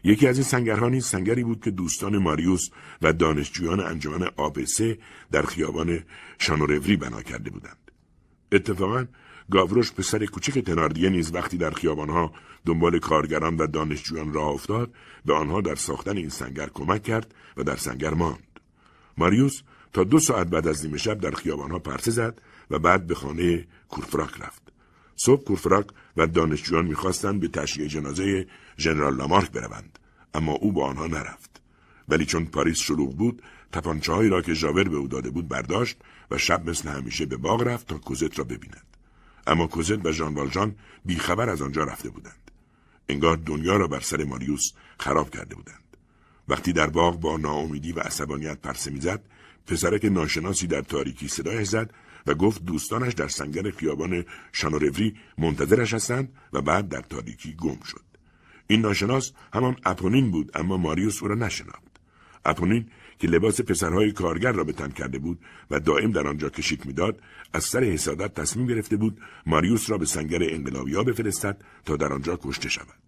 [0.05, 2.71] یکی از این سنگرها نیز سنگری بود که دوستان ماریوس
[3.03, 4.99] و دانشجویان انجمن آبسه
[5.33, 6.01] در خیابان
[6.39, 7.91] شانوروری بنا کرده بودند.
[8.53, 9.07] اتفاقا
[9.51, 12.33] گاوروش پسر کوچک تناردیه نیز وقتی در خیابانها
[12.67, 17.63] دنبال کارگران و دانشجویان راه افتاد به آنها در ساختن این سنگر کمک کرد و
[17.63, 18.61] در سنگر ماند.
[19.19, 19.61] ماریوس
[19.93, 22.41] تا دو ساعت بعد از نیمه شب در خیابانها پرسه زد
[22.71, 24.63] و بعد به خانه کورفراک رفت.
[25.17, 25.87] صبح کورفراک
[26.17, 28.47] و دانشجویان می‌خواستند به تشییع جنازه
[28.79, 29.99] ژنرال لامارک بروند
[30.35, 31.63] اما او با آنها نرفت
[32.09, 33.43] ولی چون پاریس شلوغ بود
[33.73, 35.97] تپانچههایی را که ژاور به او داده بود برداشت
[36.31, 38.94] و شب مثل همیشه به باغ رفت تا کوزت را ببیند
[39.47, 42.51] اما کوزت و ژان والژان بیخبر از آنجا رفته بودند
[43.09, 45.97] انگار دنیا را بر سر ماریوس خراب کرده بودند
[46.49, 49.21] وقتی در باغ با ناامیدی و عصبانیت پرسه می‌زد
[49.67, 51.91] پسرک ناشناسی در تاریکی صدایش زد
[52.27, 58.05] و گفت دوستانش در سنگر خیابان شانورفری منتظرش هستند و بعد در تاریکی گم شد.
[58.67, 62.01] این ناشناس همان اپونین بود اما ماریوس او را نشناخت.
[62.45, 62.87] اپونین
[63.19, 65.39] که لباس پسرهای کارگر را به تن کرده بود
[65.71, 67.21] و دائم در آنجا کشیک می‌داد
[67.53, 72.39] از سر حسادت تصمیم گرفته بود ماریوس را به سنگر انقلابیا بفرستد تا در آنجا
[72.43, 73.05] کشته شود.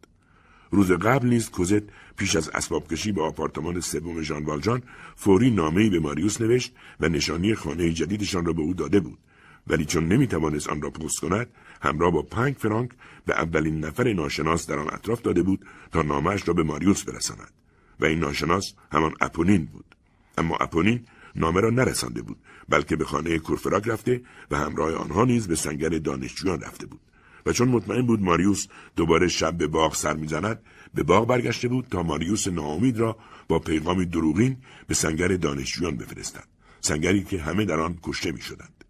[0.70, 1.82] روز قبل نیز کوزت
[2.16, 4.82] پیش از اسباب کشی به آپارتمان سوم ژان والجان
[5.16, 9.18] فوری نامهای به ماریوس نوشت و نشانی خانه جدیدشان را به او داده بود.
[9.66, 11.48] ولی چون نمی‌توانست آن را پست کند
[11.82, 12.90] همراه با پنج فرانک
[13.26, 17.52] به اولین نفر ناشناس در آن اطراف داده بود تا نامش را به ماریوس برساند.
[18.00, 19.95] و این ناشناس همان اپونین بود.
[20.38, 21.04] اما اپونین
[21.36, 22.36] نامه را نرسانده بود
[22.68, 27.00] بلکه به خانه کورفراک رفته و همراه آنها نیز به سنگر دانشجویان رفته بود.
[27.46, 28.66] و چون مطمئن بود ماریوس
[28.96, 30.62] دوباره شب به باغ سر می‌زند
[30.94, 33.16] به باغ برگشته بود تا ماریوس ناامید را
[33.48, 34.56] با پیغامی دروغین
[34.86, 36.44] به سنگر دانشجویان بفرستد
[36.80, 38.84] سنگری که همه در آن کشته می‌شدند.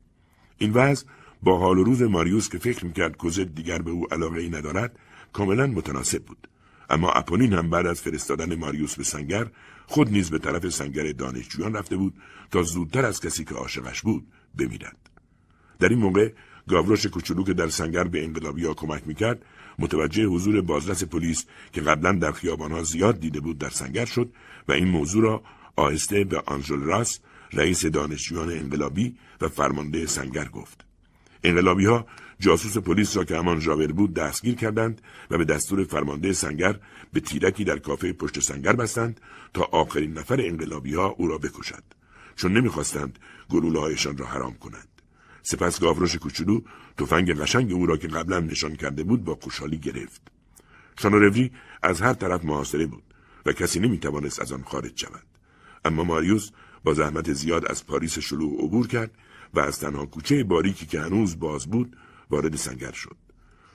[0.59, 1.07] این وضع
[1.43, 4.99] با حال و روز ماریوس که فکر می‌کرد کوزت دیگر به او علاقه ای ندارد
[5.33, 6.49] کاملا متناسب بود.
[6.91, 9.47] اما اپونین هم بعد از فرستادن ماریوس به سنگر
[9.87, 12.15] خود نیز به طرف سنگر دانشجویان رفته بود
[12.51, 14.27] تا زودتر از کسی که عاشقش بود
[14.59, 14.97] بمیرد.
[15.79, 16.33] در این موقع
[16.69, 19.43] گاوروش کوچولو که در سنگر به انقلابی ها کمک می‌کرد
[19.79, 24.33] متوجه حضور بازرس پلیس که قبلا در خیابانها زیاد دیده بود در سنگر شد
[24.69, 25.43] و این موضوع را
[25.77, 27.21] آهسته به آنژل راس
[27.53, 30.85] رئیس دانشجویان انقلابی و فرمانده سنگر گفت.
[31.45, 32.07] انقلابی ها
[32.41, 36.81] جاسوس پلیس را که همان ژاور بود دستگیر کردند و به دستور فرمانده سنگر
[37.17, 39.21] به تیرکی در کافه پشت سنگر بستند
[39.55, 41.95] تا آخرین نفر انقلابی ها او را بکشند
[42.35, 43.19] چون نمی‌خواستند
[43.51, 44.89] گلوله هایشان را حرام کنند.
[45.43, 46.61] سپس گاوروش کوچولو
[46.99, 50.23] تفنگ قشنگ او را که قبلا نشان کرده بود با خوشحالی گرفت.
[50.99, 51.53] شانورفی
[51.83, 53.03] از هر طرف محاصره بود
[53.47, 55.27] و کسی نمی‌توانست از آن خارج شود.
[55.85, 56.51] اما ماریوس
[56.85, 59.11] با زحمت زیاد از پاریس شلوغ عبور کرد
[59.55, 61.97] و از تنها کوچه باریکی که هنوز باز بود
[62.31, 63.17] وارد سنگر شد.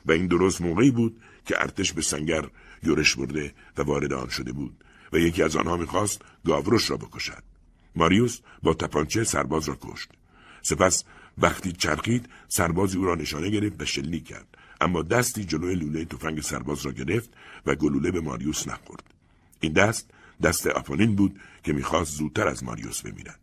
[0.05, 2.45] و این درست موقعی بود که ارتش به سنگر
[2.83, 7.43] یورش برده و وارد آن شده بود و یکی از آنها می‌خواست گاوروش را بکشد.
[7.95, 10.09] ماریوس با تپانچه سرباز را کشت.
[10.61, 11.03] سپس
[11.37, 14.57] وقتی چرخید سربازی او را نشانه گرفت و شلیک کرد.
[14.81, 17.29] اما دستی جلوی لوله تفنگ سرباز را گرفت
[17.65, 19.03] و گلوله به ماریوس نخورد
[19.59, 20.09] این دست
[20.43, 23.39] دست آپولین بود که می‌خواست زودتر از ماریوس بمیرد.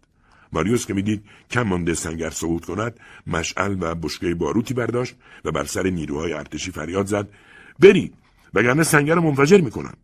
[0.52, 5.14] ماریوس که می‌دید کم مانده سنگر سقوط کند مشعل و بشکه باروتی برداشت
[5.44, 7.28] و بر سر نیروهای ارتشی فریاد زد.
[7.78, 8.14] برید!
[8.54, 9.94] وگرنه سنگر منفجر می‌کنم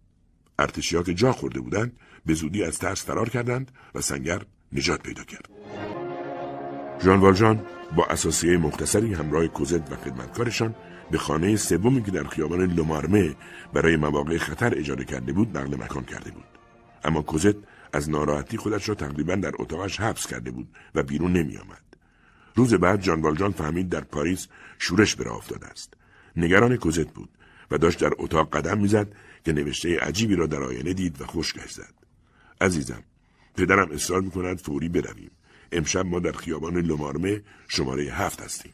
[0.59, 1.93] ارتشی ها که جا خورده بودند
[2.27, 4.43] به زودی از ترس فرار کردند و سنگر
[4.73, 5.49] نجات پیدا کرد
[7.03, 7.67] ژان والژان
[7.97, 10.75] با اساسیه مختصری همراه کوزت و خدمتکارشان
[11.11, 13.35] به خانه سومی که در خیابان لومارمه
[13.73, 16.45] برای مواقع خطر اجاره کرده بود نقل مکان کرده بود
[17.05, 17.57] اما کوزت
[17.93, 21.83] از ناراحتی خودش را تقریبا در اتاقش حبس کرده بود و بیرون نمی آمد.
[22.55, 25.95] روز بعد جان والجان فهمید در پاریس شورش به راه افتاده است.
[26.37, 27.29] نگران کوزت بود
[27.71, 29.13] و داشت در اتاق قدم می‌زد
[29.45, 31.95] که نوشته عجیبی را در آینه دید و خوشگش زد.
[32.61, 33.03] عزیزم،
[33.57, 35.31] پدرم اصرار می کند فوری برویم.
[35.73, 38.73] امشب ما در خیابان لومارمه شماره هفت هستیم.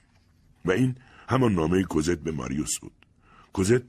[0.64, 0.95] و این
[1.28, 2.93] همان نامه کوزت به ماریوس بود.
[3.53, 3.82] کوزت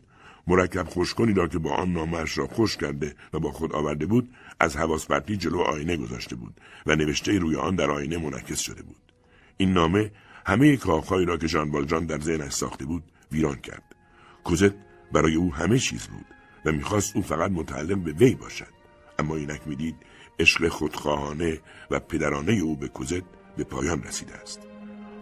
[0.47, 4.29] مرکب خوشکنی را که با آن نامش را خوش کرده و با خود آورده بود
[4.59, 8.83] از حواس پرتی جلو آینه گذاشته بود و نوشته روی آن در آینه منعکس شده
[8.83, 9.11] بود
[9.57, 10.11] این نامه
[10.45, 13.95] همه کاخهایی را که ژان والجان در ذهنش ساخته بود ویران کرد
[14.43, 16.25] کوزت برای او همه چیز بود
[16.65, 18.73] و می‌خواست او فقط متعلق به وی باشد.
[19.19, 19.95] اما اینک می‌دید
[20.39, 21.59] عشق خودخواهانه
[21.91, 23.23] و پدرانه او به کوزت
[23.57, 24.59] به پایان رسیده است.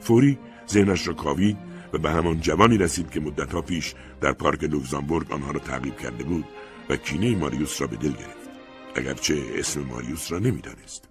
[0.01, 1.57] فوری ذهنش را کاوید
[1.93, 6.23] و به همان جوانی رسید که مدتها پیش در پارک لوکزامبورگ آنها را تعقیب کرده
[6.23, 6.45] بود
[6.89, 8.49] و کینه ماریوس را به دل گرفت.
[8.95, 11.07] اگرچه اسم ماریوس را نمی‌دانست.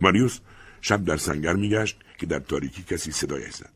[0.00, 0.38] ماریوس
[0.80, 3.72] شب در سنگر میگشت که در تاریکی کسی صدایش زد.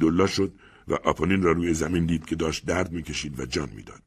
[0.00, 0.52] دلا شد
[0.88, 4.02] و آپونین را روی زمین دید که داشت درد می‌کشید و جان می‌داد.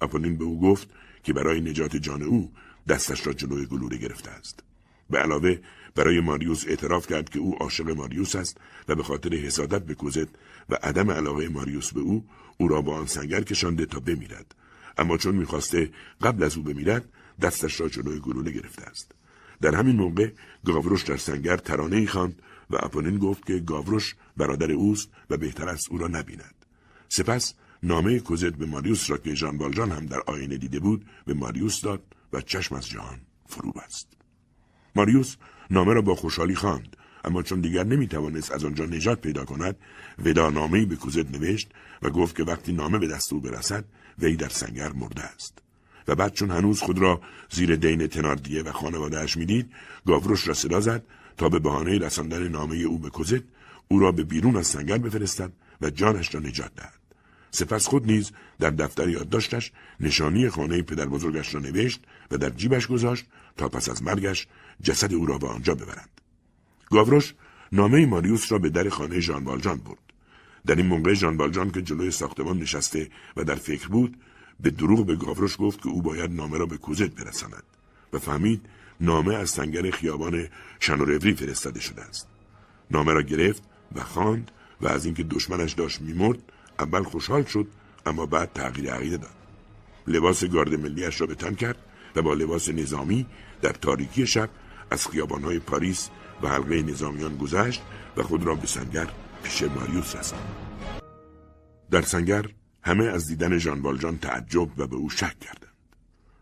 [0.00, 0.88] آپونین به او گفت
[1.22, 2.52] که برای نجات جان او
[2.88, 4.62] دستش را جلوی گلوله گرفته است.
[5.10, 5.58] به علاوه
[5.94, 8.56] برای ماریوس اعتراف کرد که او عاشق ماریوس است
[8.88, 10.28] و به خاطر حسادت به کوزت
[10.70, 12.24] و عدم علاقه ماریوس به او
[12.58, 14.54] او را با آن سنگر کشانده تا بمیرد.
[14.98, 15.90] اما چون می‌خواسته
[16.22, 17.08] قبل از او بمیرد
[17.42, 19.12] دستش را جلوی گلوله گرفته است.
[19.60, 20.30] در همین موقع
[20.64, 25.68] گاوروش در سنگر ترانه ای خواند و اپونین گفت که گاوروش برادر اوست و بهتر
[25.68, 26.54] است او را نبیند.
[27.08, 31.34] سپس نامه کوزت به ماریوس را که ژان والژان هم در آینه دیده بود به
[31.34, 32.02] ماریوس داد
[32.32, 34.08] و چشم از جهان فرو بست.
[34.96, 35.36] ماریوس
[35.70, 39.76] نامه را با خوشحالی خواند اما چون دیگر نمی‌توانست از آنجا نجات پیدا کند
[40.24, 41.68] ودا نامهای به کوزت نوشت
[42.02, 43.84] و گفت که وقتی نامه به دست او برسد
[44.18, 45.58] وی در سنگر مرده است.
[46.08, 49.70] و بعد چون هنوز خود را زیر دین تناردیه و خانوادهاش می‌دید
[50.06, 51.04] گاوروش را صدا زد
[51.36, 53.42] تا به بهانه رساندن نامه او به کوزت
[53.88, 57.04] او را به بیرون از سنگر بفرستد و جانش را نجات دهد
[57.50, 62.86] سپس خود نیز در دفتر یادداشتش نشانی خانه پدر بزرگش را نوشت و در جیبش
[62.86, 63.24] گذاشت
[63.56, 64.46] تا پس از مرگش
[64.82, 66.10] جسد او را به آنجا ببرند.
[66.90, 67.34] گاوروش
[67.72, 69.98] نامه ماریوس را به در خانه ژان والجان برد.
[70.66, 74.16] در این موقع ژان والجان که جلوی ساختمان نشسته و در فکر بود
[74.60, 77.62] به دروغ به گاوروش گفت که او باید نامه را به کوزت برساند
[78.12, 78.66] و فهمید
[79.00, 80.48] نامه از سنگر خیابان
[80.80, 82.28] شنورفری فرستاده شده است.
[82.90, 83.62] نامه را گرفت
[83.94, 86.38] و خواند و از اینکه دشمنش داشت میمرد
[86.78, 87.66] اول خوشحال شد
[88.06, 89.34] اما بعد تغییر عقیده داد.
[90.06, 91.76] لباس گارد ملیش را به تن کرد
[92.16, 93.26] و با لباس نظامی
[93.62, 94.50] در تاریکی شب
[94.90, 96.08] از خیابانهای پاریس
[96.42, 97.82] و حلقه نظامیان گذشت
[98.16, 99.08] و خود را به سنگر
[99.42, 100.56] پیش ماریوس رساند.
[101.90, 102.46] در سنگر
[102.82, 105.63] همه از دیدن ژان والجان تعجب و به او شک کردند.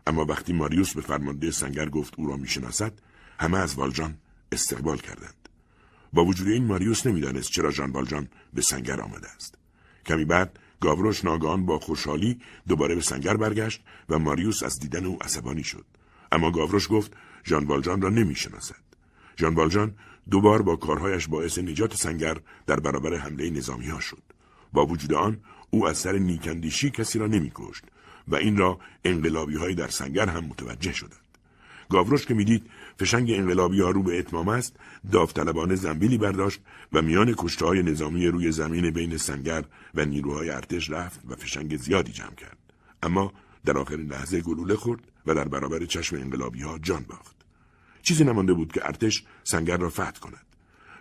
[0.07, 2.93] اما وقتی ماریوس به فرمانده سنگر گفت او را می‌شناسد
[3.39, 4.17] همه از والجان
[4.51, 5.49] استقبال کردند.
[6.13, 9.55] با وجود این ماریوس نمی‌دانست چرا ژان والجان به سنگر آمده است.
[10.05, 15.23] کمی بعد گاوروش ناگهان با خوشحالی دوباره به سنگر برگشت و ماریوس از دیدن او
[15.23, 15.85] عصبانی شد.
[16.31, 17.13] اما گاوروش گفت
[17.45, 18.83] ژان والجان را نمی‌شناسد.
[19.39, 19.95] ژان والجان
[20.29, 22.37] دوبار با کارهایش باعث نجات سنگر
[22.67, 24.23] در برابر حمله نظامی ها شد.
[24.73, 25.39] با وجود آن
[25.69, 27.83] او از سر نیکندیشی کسی را نمیکشت
[28.27, 31.23] و این را انقلابی های در سنگر هم متوجه شدند.
[31.89, 32.69] گاوروش که می‌دید
[32.99, 34.75] فشنگ انقلابی ها رو به اتمام است
[35.11, 36.59] داوطلبانه زنبیلی برداشت
[36.93, 39.63] و میان کشته های نظامی روی زمین بین سنگر
[39.95, 42.57] و نیروهای ارتش رفت و فشنگ زیادی جمع کرد.
[43.03, 43.33] اما
[43.65, 47.35] در آخرین لحظه گلوله خورد و در برابر چشم انقلابی ها جان باخت.
[48.01, 50.45] چیزی نمانده بود که ارتش سنگر را فتح کند.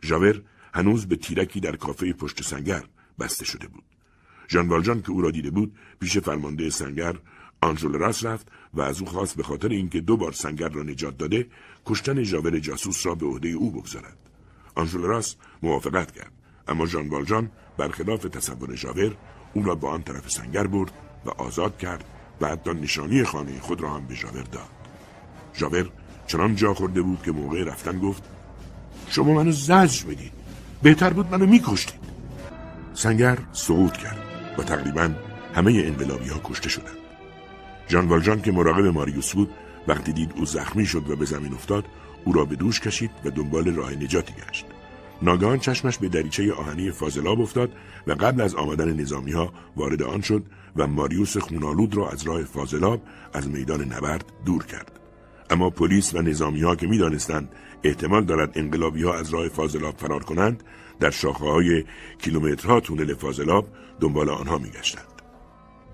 [0.04, 0.42] ژاور
[0.74, 2.84] هنوز به تیرکی در کافه پشت سنگر
[3.18, 3.91] بسته شده بود.
[4.48, 7.14] ژان والجان که او را دیده بود پیش فرمانده سنگر
[7.60, 11.18] آنژول راس رفت و از او خواست به خاطر اینکه دو بار سنگر را نجات
[11.18, 11.46] داده
[11.86, 14.16] کشتن ژاور جاسوس را به عهده او بگذارد.
[14.74, 16.32] آنژول راس موافقت کرد
[16.68, 19.16] اما ژان والجان برخلاف تصور ژاور
[19.54, 20.92] او را به آن طرف سنگر برد
[21.24, 22.04] و آزاد کرد
[22.40, 24.70] و حتی نشانی خانه خود را هم به ژاور داد.
[25.54, 25.90] ژاور
[26.26, 28.22] چنان جا خورده بود که موقع رفتن گفت
[29.08, 30.32] شما منو زجر بدید
[30.82, 32.00] بهتر بود منو میکشتید.
[32.94, 34.21] سنگر سقوط کرد.
[34.58, 35.10] و تقریبا
[35.54, 36.96] همه انقلابی ها کشته شدند.
[37.88, 39.50] جان والجان که مراقب ماریوس بود
[39.88, 41.84] وقتی دید او زخمی شد و به زمین افتاد
[42.24, 44.66] او را به دوش کشید و دنبال راه نجاتی گشت.
[45.22, 47.72] ناگهان چشمش به دریچه آهنی فاضلاب افتاد
[48.06, 50.42] و قبل از آمدن نظامی ها وارد آن شد
[50.76, 55.00] و ماریوس خونالود را از راه فاضلاب از میدان نبرد دور کرد.
[55.50, 57.48] اما پلیس و نظامی ها که می‌دانستند
[57.84, 60.62] احتمال دارد انقلابی ها از راه فاضلاب فرار کنند
[61.00, 61.84] در شاخه های
[62.18, 63.68] کیلومترها تونل فاضلاب
[64.02, 65.22] دنبال آنها میگشتند.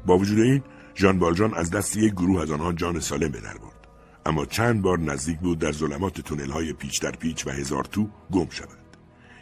[0.06, 0.62] با وجود این
[0.96, 3.88] ژان بالجان از دست یک گروه از آنها جان سالم به در برد.
[4.26, 8.09] اما چند بار نزدیک بود در ظلمات تونل های پیچ در پیچ و هزار تو
[8.32, 8.78] گم شود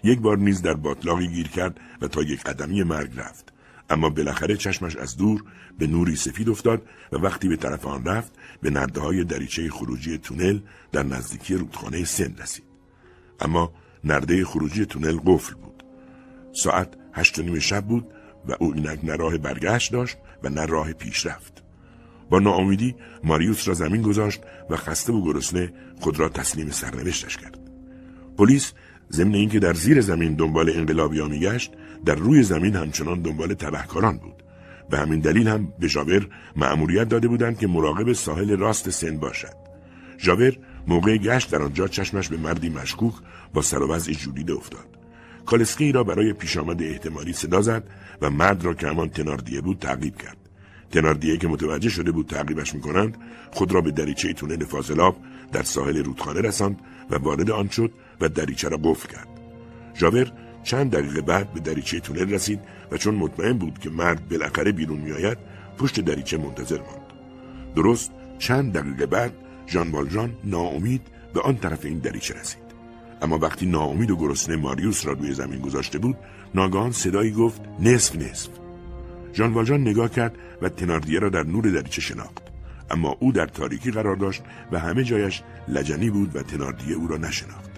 [0.04, 3.52] یک بار نیز در باطلاقی گیر کرد و تا یک قدمی مرگ رفت.
[3.90, 5.44] اما بالاخره چشمش از دور
[5.78, 10.18] به نوری سفید افتاد و وقتی به طرف آن رفت به نرده های دریچه خروجی
[10.18, 10.60] تونل
[10.92, 12.64] در نزدیکی رودخانه سن رسید.
[13.40, 13.72] اما
[14.04, 15.82] نرده خروجی تونل قفل بود.
[16.52, 18.12] ساعت هشت و نیم شب بود
[18.48, 21.62] و او اینک نه راه برگشت داشت و نه راه پیش رفت.
[22.30, 22.94] با ناامیدی
[23.24, 24.40] ماریوس را زمین گذاشت
[24.70, 27.58] و خسته و گرسنه خود را تسلیم سرنوشتش کرد.
[28.38, 28.72] پلیس
[29.12, 31.72] ضمن اینکه در زیر زمین دنبال انقلابیا میگشت
[32.04, 34.42] در روی زمین همچنان دنبال تبهکاران بود.
[34.90, 39.54] به همین دلیل هم به ژاور مأموریت داده بودند که مراقب ساحل راست سن باشد.
[40.18, 43.14] ژاور موقع گشت در آنجا چشمش به مردی مشکوک
[43.54, 44.95] با سر و وضع جولیده افتاد.
[45.46, 47.84] کالسکی را برای پیش آمد احتمالی صدا زد
[48.22, 50.36] و مرد را که همان تناردیه بود تعقیب کرد.
[50.90, 53.16] تناردیه که متوجه شده بود تعقیبش می‌کنند
[53.50, 55.16] خود را به دریچه تونل فاضلاب
[55.52, 56.78] در ساحل رودخانه رساند
[57.10, 59.28] و وارد آن شد و دریچه را قفل کرد.
[59.94, 60.32] ژاور
[60.62, 64.98] چند دقیقه بعد به دریچه تونل رسید و چون مطمئن بود که مرد بالاخره بیرون
[64.98, 65.38] میآید
[65.78, 67.12] پشت دریچه منتظر ماند.
[67.76, 69.32] درست چند دقیقه بعد
[69.68, 71.02] ژان والژان ناامید
[71.34, 72.65] به آن طرف این دریچه رسید.
[73.22, 76.16] اما وقتی ناامید و گرسنه ماریوس را روی زمین گذاشته بود
[76.54, 78.48] ناگهان صدایی گفت نصف نصف.
[79.34, 82.42] ژان والژان نگاه کرد و تناردیه را در نور دریچه شناخت.
[82.90, 84.42] اما او در تاریکی قرار داشت
[84.72, 87.70] و همه جایش لجنی بود و تناردیه او را نشناخت.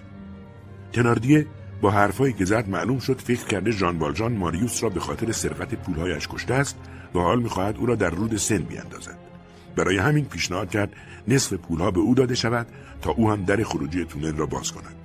[0.93, 1.45] تناردیه
[1.81, 5.75] با حرفهایی که زد معلوم شد فکر کرده ژان والژان ماریوس را به خاطر سرقت
[5.75, 6.77] پولهایش کشته است
[7.15, 9.17] و حال می‌خواهد او را در رود سن بیاندازد.
[9.75, 10.93] برای همین پیشنهاد کرد
[11.27, 12.67] نصف پولها به او داده شود
[13.01, 14.98] تا او هم در خروجی تونل را باز کند.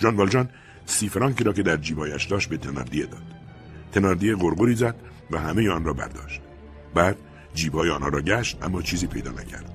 [0.00, 0.48] ژان والژان
[0.86, 3.22] سی فرانکی را که در جیبایش داشت به تناردیه داد.
[3.92, 4.94] تناردیه غرغری زد
[5.30, 6.40] و همه آن را برداشت.
[6.94, 7.16] بعد
[7.54, 9.74] جیبهای آنها را گشت اما چیزی پیدا نکرد.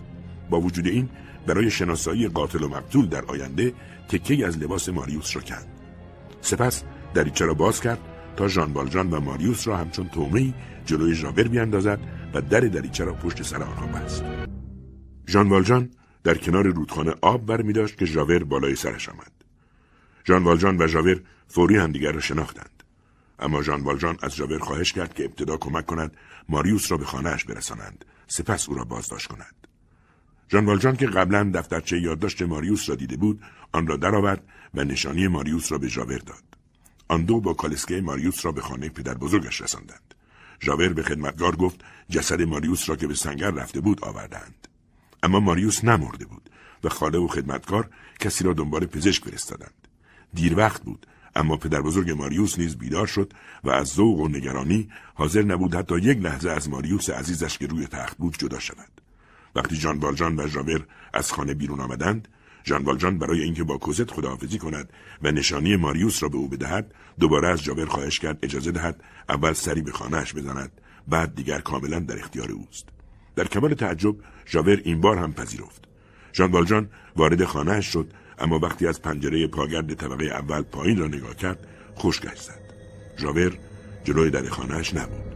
[0.49, 1.09] با وجود این
[1.47, 3.73] برای شناسایی قاتل و مقتول در آینده
[4.09, 5.67] تکه از لباس ماریوس را کند
[6.41, 7.99] سپس دریچه را باز کرد
[8.37, 10.53] تا ژان والژان و ماریوس را همچون تومهای
[10.85, 11.99] جلوی ژاور بیاندازد
[12.33, 14.23] و در دریچه را پشت سر آنها بست.
[15.27, 15.89] ژان والژان
[16.23, 19.31] در کنار رودخانه آب برمی داشت که ژاور بالای سرش آمد.
[20.27, 22.83] ژان والژان و ژاور فوری همدیگر را شناختند.
[23.39, 26.17] اما ژان والژان از ژاور خواهش کرد که ابتدا کمک کند
[26.49, 28.05] ماریوس را به خانهاش برسانند.
[28.27, 29.67] سپس او را بازداشت کند
[30.51, 35.27] ژان والژان که قبلا دفترچه یادداشت ماریوس را دیده بود آن را درآورد و نشانی
[35.27, 36.43] ماریوس را به ژاور داد.
[37.07, 40.13] آن دو با کالسکه ماریوس را به خانه پدر بزرگش رساندند.
[40.61, 44.67] ژاور به خدمتگار گفت جسد ماریوس را که به سنگر رفته بود آوردند
[45.23, 46.49] اما ماریوس نمرده بود
[46.83, 49.86] و خاله و خدمتکار کسی را دنبال پزشک فرستادند.
[50.33, 51.07] دیر وقت بود.
[51.35, 55.99] اما پدر بزرگ ماریوس نیز بیدار شد و از ذوق و نگرانی حاضر نبود حتی
[55.99, 59.01] یک لحظه از ماریوس عزیزش که روی تخت بود جدا شود.
[59.55, 62.27] وقتی جان والجان و ژاور از خانه بیرون آمدند
[62.63, 64.89] جان والجان برای اینکه با کوزت خداحافظی کند
[65.23, 69.53] و نشانی ماریوس را به او بدهد دوباره از ژاور خواهش کرد اجازه دهد اول
[69.53, 70.71] سری به خانهاش بزند
[71.07, 72.85] بعد دیگر کاملا در اختیار اوست.
[73.35, 74.15] در کمال تعجب
[74.47, 75.85] ژاور این بار هم پذیرفت.
[76.33, 81.35] ژان والجان وارد خانهاش شد اما وقتی از پنجره پاگرد طبقه اول پایین را نگاه
[81.35, 81.67] کرد
[81.97, 82.73] خشکش زد.
[83.17, 83.57] ژاور
[84.03, 85.35] جلوی در خانهاش نبود.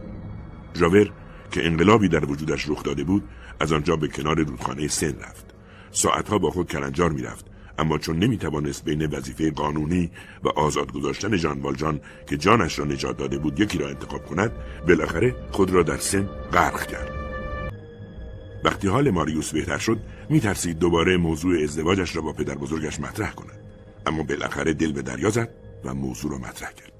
[0.74, 1.10] ژاور
[1.50, 3.28] که انقلابی در وجودش رخ داده بود
[3.60, 5.54] از آنجا به کنار رودخانه سن رفت.
[5.90, 7.46] ساعتها با خود کلنجار می‌رفت
[7.78, 10.10] اما چون نمی‌توانست بین وظیفه قانونی
[10.44, 14.52] و آزاد گذاشتن جان والجان که جانش را نجات داده بود یکی را انتخاب کند
[14.88, 17.21] بالاخره خود را در سن غرق کرد.
[18.64, 20.00] وقتی حال ماریوس بهتر شد
[20.30, 23.60] میترسید دوباره موضوع ازدواجش را با پدر بزرگش مطرح کند.
[24.06, 25.54] اما بالاخره دل به دریا زد
[25.84, 26.92] و موضوع را مطرح کرد.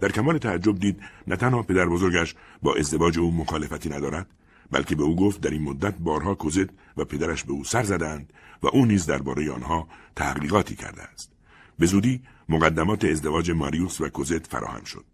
[0.00, 4.26] در کمال تعجب دید نه تنها پدر بزرگش با ازدواج او مخالفتی ندارد
[4.70, 8.32] بلکه به او گفت در این مدت بارها کوزت و پدرش به او سر زدند
[8.62, 11.32] و او نیز درباره آنها تحقیقاتی کرده است.
[11.78, 15.04] به زودی مقدمات ازدواج ماریوس و کوزت فراهم شد.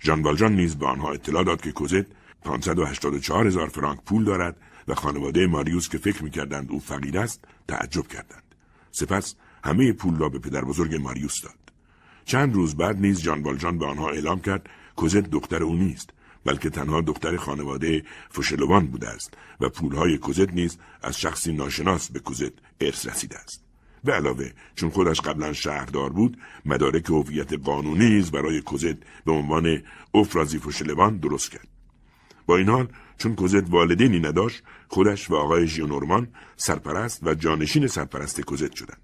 [0.00, 2.06] ژان والژان نیز به آنها اطلاع داد که کوزت
[2.42, 4.56] 584 هزار فرانک پول دارد
[4.88, 8.54] و خانواده ماریوس که فکر می‌کردند او فقیر است تعجب کردند.
[8.90, 9.34] سپس
[9.64, 11.54] همه پول را به پدر بزرگ ماریوس داد.
[12.24, 16.10] چند روز بعد نیز جان والجان به آنها اعلام کرد کوزت دختر او نیست
[16.44, 22.18] بلکه تنها دختر خانواده فوشلوان بوده است و پولهای کوزت نیز از شخصی ناشناس به
[22.18, 23.64] کوزت ارث رسیده است.
[24.04, 29.82] به علاوه چون خودش قبلا شهردار بود مدارک هویت قانونی نیز برای کوزت به عنوان
[30.14, 31.68] افرازی فوشلوان درست کرد.
[32.46, 32.88] با این حال
[33.18, 39.00] چون کوزت والدینی نداشت خودش و آقای ژیونورمان سرپرست و جانشین سرپرست کوزت شدند.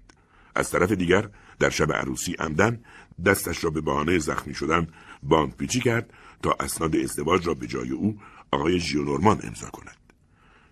[0.55, 2.79] از طرف دیگر در شب عروسی عمدن
[3.25, 4.87] دستش را به بهانه زخمی شدن
[5.23, 6.13] باند پیچی کرد
[6.43, 8.19] تا اسناد ازدواج را به جای او
[8.51, 9.97] آقای ژیونورمان امضا کند.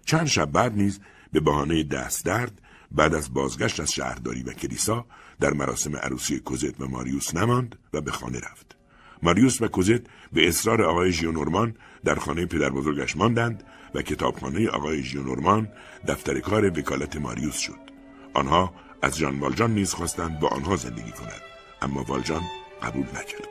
[0.05, 0.99] چند شب بعد نیز
[1.31, 5.05] به بهانه دست درد بعد از بازگشت از شهرداری و کلیسا
[5.39, 8.82] در مراسم عروسی کوزت و ماریوس نماند و به خانه رفت.
[9.23, 10.01] ماریوس و کوزت
[10.33, 13.63] به اصرار آقای ژیونورمان در خانه پدر بزرگش ماندند
[13.95, 15.67] و کتابخانه آقای ژیونورمان
[16.07, 17.79] دفتر کار وکالت ماریوس شد.
[18.33, 21.41] آنها از جان والجان نیز خواستند با آنها زندگی کند
[21.81, 22.41] اما والجان
[22.81, 23.49] قبول نکرد.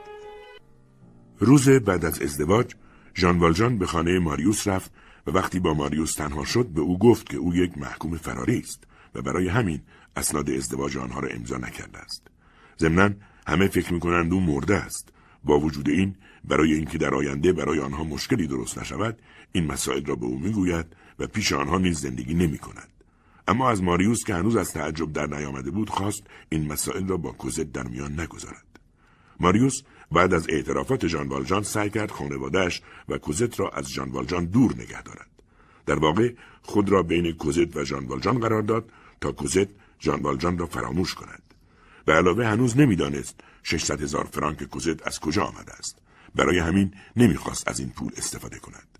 [1.39, 2.75] روز بعد از ازدواج
[3.17, 4.93] ژان والجان به خانه ماریوس رفت
[5.27, 8.85] و وقتی با ماریوس تنها شد به او گفت که او یک محکوم فراری است
[9.15, 9.83] و برای همین
[10.17, 12.27] اسناد ازدواج آنها را امضا نکرده است.
[12.79, 13.11] ضمنا
[13.47, 15.13] همه فکر می‌کنند او مرده است
[15.45, 16.15] با وجود این
[16.45, 19.19] برای اینکه در آینده برای آنها مشکلی درست نشود
[19.53, 20.87] این مسائل را به او می‌گوید
[21.19, 22.89] و پیش آنها نیز زندگی نمی کند.
[23.49, 27.33] اما از ماریوس که هنوز از تعجب در نیامده بود خواست این مسائل را با
[27.33, 28.67] کوزت در میان نگذارد.
[29.41, 29.83] ماریوس
[30.13, 34.73] بعد از اعترافات ژان والجان سعی کرد خانوادهش و کوزت را از ژان والجان دور
[34.73, 35.29] نگه دارد.
[35.87, 36.33] در واقع
[36.63, 38.91] خود را بین کوزت و ژان والجان قرار داد
[39.21, 39.69] تا کوزت
[40.01, 41.43] ژان والجان را فراموش کند.
[42.05, 45.99] به علاوه هنوز نمی‌دانست 600 هزار فرانک کوزت از کجا آمده است.
[46.35, 48.99] برای همین نمی‌خواست از این پول استفاده کند.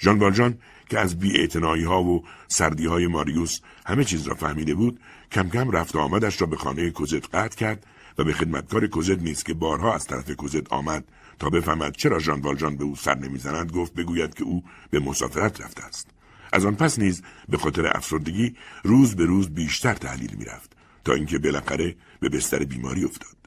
[0.00, 1.48] ژان والجان که از بی
[1.84, 5.00] ها و سردی های ماریوس همه چیز را فهمیده بود
[5.32, 7.86] کم کم رفت آمدش را به خانه کوزت قطع کرد
[8.18, 11.04] و به خدمتکار کوزت نیست که بارها از طرف کوزت آمد
[11.38, 15.60] تا بفهمد چرا ژان والجان به او سر نمی‌زند گفت بگوید که او به مسافرت
[15.60, 16.10] رفته است
[16.52, 20.72] از آن پس نیز به خاطر افسردگی روز به روز بیشتر تحلیل می‌رفت
[21.04, 23.41] تا اینکه بالاخره به بستر بیماری افتاد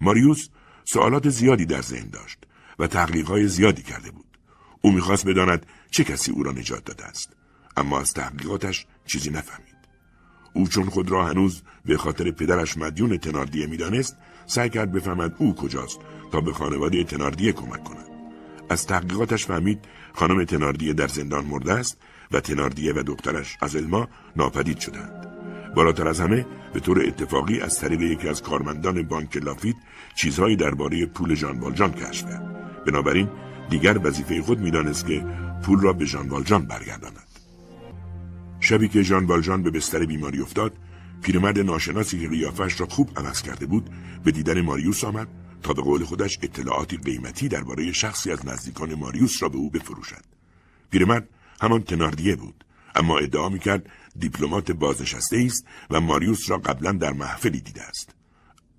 [0.00, 0.48] ماریوس
[0.84, 2.38] سوالات زیادی در ذهن داشت
[2.78, 4.38] و تحقیقهای زیادی کرده بود.
[4.80, 7.32] او می‌خواست بداند چه کسی او را نجات داده است.
[7.76, 9.76] اما از تحقیقاتش چیزی نفهمید.
[10.52, 14.16] او چون خود را هنوز به خاطر پدرش مدیون تناردیه می‌دانست
[14.46, 15.98] سعی کرد بفهمد او کجاست
[16.32, 18.06] تا به خانواده تناردیه کمک کند.
[18.68, 19.84] از تحقیقاتش فهمید
[20.14, 21.98] خانم تناردیه در زندان مرده است
[22.32, 25.25] و تناردیه و دخترش از الما ناپدید شدند.
[25.76, 29.76] بالاتر از همه به طور اتفاقی از طریق یکی از کارمندان بانک لافیت
[30.14, 32.84] چیزهایی درباره پول ژان والجان کشف کرد.
[32.84, 33.28] بنابراین
[33.70, 35.24] دیگر وظیفه خود می‌دانست که
[35.62, 37.26] پول را به ژان والجان برگرداند.
[38.60, 40.72] شبی که ژان والجان به بستر بیماری افتاد
[41.22, 43.90] پیرمرد ناشناسی که قیافش را خوب عوض کرده بود
[44.24, 45.28] به دیدن ماریوس آمد
[45.62, 50.24] تا به قول خودش اطلاعاتی قیمتی درباره شخصی از نزدیکان ماریوس را به او بفروشد.
[50.90, 51.28] پیرمرد
[51.60, 52.64] همان تناردیه بود
[52.94, 58.14] اما ادعا می‌کرد دیپلمات بازنشسته است و ماریوس را قبلا در محفلی دیده است.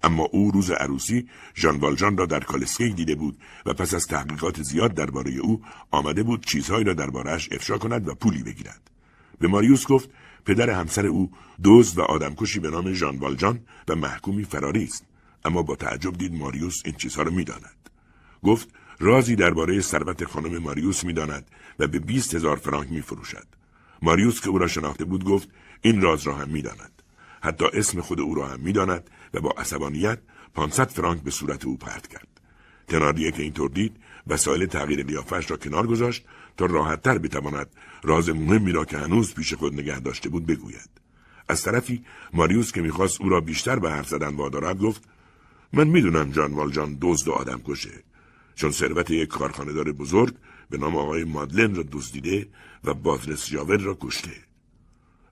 [0.04, 4.62] اما او روز عروسی ژان والجان را در کالسکی دیده بود و پس از تحقیقات
[4.62, 5.62] زیاد درباره او
[5.92, 8.92] آمده بود چیزهایی را دربارهاش افشا کند و پولی بگیرد.
[9.40, 10.10] به ماریوس گفت
[10.46, 11.32] پدر همسر او
[11.64, 15.06] دزد و آدمکشی به نام ژان والجان و محکومی فراری است.
[15.46, 17.90] اما با تعجب دید ماریوس این چیزها را می‌داند.
[18.44, 18.70] گفت
[19.00, 21.46] رازی درباره ثروت خانم ماریوس می‌داند
[21.80, 23.48] و به بیست هزار فرانک میفروشد.
[24.02, 25.50] ماریوس که او را شناخته بود گفت
[25.82, 27.02] این راز را هم می‌داند.
[27.42, 30.20] حتی اسم خود او را هم می‌داند و با عصبانیت
[30.56, 32.28] 500 فرانک به صورت او پرت کرد.
[32.88, 36.26] تناردیه که اینطور دید وسایل تغییر قیافش را کنار گذاشت
[36.58, 37.68] تا راحتتر بتواند
[38.04, 40.90] راز مهمی را که هنوز پیش خود نگه داشته بود بگوید.
[41.50, 45.04] از طرفی ماریوس که می‌خواست او را بیشتر به حرف زدن وادارد گفت
[45.74, 48.04] من می‌دونم جان والجان دزد و آدم کشه.
[48.56, 50.34] چون ثروت یک کارخانهدار بزرگ
[50.70, 52.48] به نام آقای مادلن را دزدیده
[52.84, 54.32] و بازرس جاور را کشته.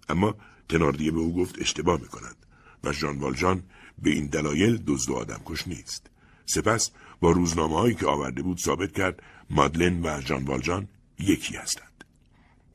[0.10, 0.36] اما
[0.70, 2.36] تناردیه به او گفت اشتباه می‌کند
[2.84, 3.64] و ژان والجان
[4.02, 6.10] به این دلایل دزد و کش نیست.
[6.46, 10.88] سپس با روزنامه هایی که آورده بود ثابت کرد مادلن و ژان والجان
[11.20, 12.04] یکی هستند.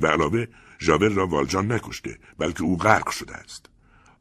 [0.00, 0.46] و علاوه
[0.80, 3.66] ژاور را والجان نکشته بلکه او غرق شده است.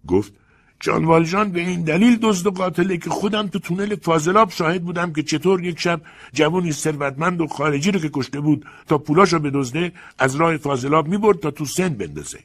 [0.07, 0.33] گفت
[0.79, 5.13] جان والجان به این دلیل دزد و قاتله که خودم تو تونل فاضلاب شاهد بودم
[5.13, 6.01] که چطور یک شب
[6.33, 11.39] جوانی ثروتمند و خارجی رو که کشته بود تا پولاشو بدزده از راه فاضلاب می‌برد
[11.39, 12.39] تا تو سن بندازه.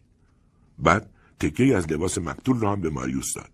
[0.79, 1.11] بعد
[1.41, 3.51] تکه از لباس مقتول را هم به ماریوس داد.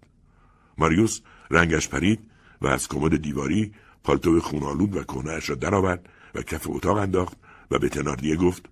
[0.78, 1.20] ماریوس
[1.50, 2.20] رنگش پرید
[2.60, 3.72] و از کمد دیواری
[4.04, 7.36] پالتو خونالود و کهنهاش را درآورد و کف اتاق انداخت
[7.70, 8.68] و به تناردیه گفت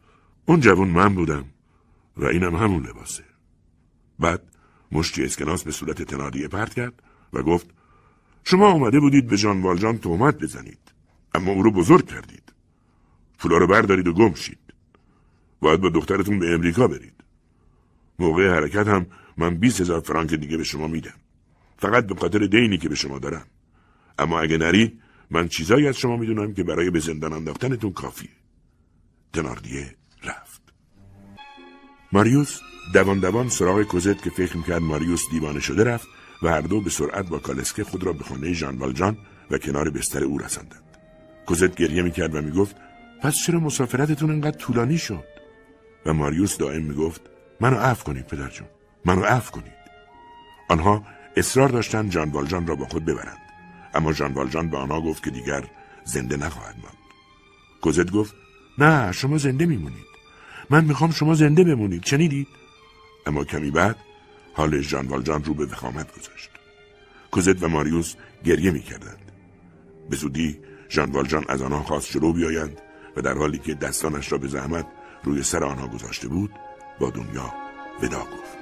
[0.46, 1.44] اون جوان من بودم
[2.16, 3.24] و اینم همون لباسه.
[4.18, 4.42] بعد
[4.92, 7.70] مشتی اسکناس به صورت تناردیه پرت کرد و گفت
[8.44, 10.78] شما آمده بودید به جان والجان تهمت بزنید
[11.34, 12.52] اما او رو بزرگ کردید.
[13.38, 14.58] پولا رو بردارید و گم شید.
[15.60, 17.24] باید با دخترتون به امریکا برید.
[18.18, 21.14] موقع حرکت هم من 20 هزار فرانک دیگه به شما میدم.
[21.78, 23.46] فقط به خاطر دینی که به شما دارم.
[24.18, 28.30] اما اگه نرید من چیزایی از شما می‌دونم که برای به زندان انداختنتون کافیه.
[29.32, 30.62] تناردیه رفت.
[32.12, 32.60] ماریوس
[32.94, 36.08] دوان دوان سراغ کوزت که فکر می‌کرد ماریوس دیوانه شده رفت
[36.42, 39.18] و هر دو به سرعت با کالسکه خود را به خانه ژان والجان
[39.50, 40.82] و کنار بستر او رساندند.
[41.46, 42.76] کوزت گریه می‌کرد و می‌گفت
[43.22, 45.24] پس چرا مسافرتتون انقدر طولانی شد؟
[46.06, 47.20] و ماریوس دائم می‌گفت
[47.60, 48.68] منو عفو کنید پدر جون
[49.04, 49.78] منو عفو کنید.
[50.68, 51.02] آنها
[51.36, 53.38] اصرار داشتند جان والجان را با خود ببرند.
[53.94, 55.64] اما جان والجان به آنها گفت که دیگر
[56.04, 56.98] زنده نخواهد ماند.
[57.80, 58.34] کوزت گفت
[58.78, 60.08] نه شما زنده میمونید.
[60.70, 62.48] من می‌خوام شما زنده بمونید شنیدید؟
[63.28, 63.96] اما کمی بعد
[64.54, 66.50] حال ژان والجان رو به وخامت گذاشت.
[67.30, 68.14] کوزت و ماریوس
[68.44, 69.32] گریه می‌کردند.
[70.10, 70.58] به زودی
[70.90, 72.80] ژان والجان از آنها خواست جلو بیایند
[73.16, 74.86] و در حالی که دستانش را به زحمت
[75.24, 76.50] روی سر آنها گذاشته بود
[77.00, 77.54] با دنیا
[78.02, 78.57] ودا گفت.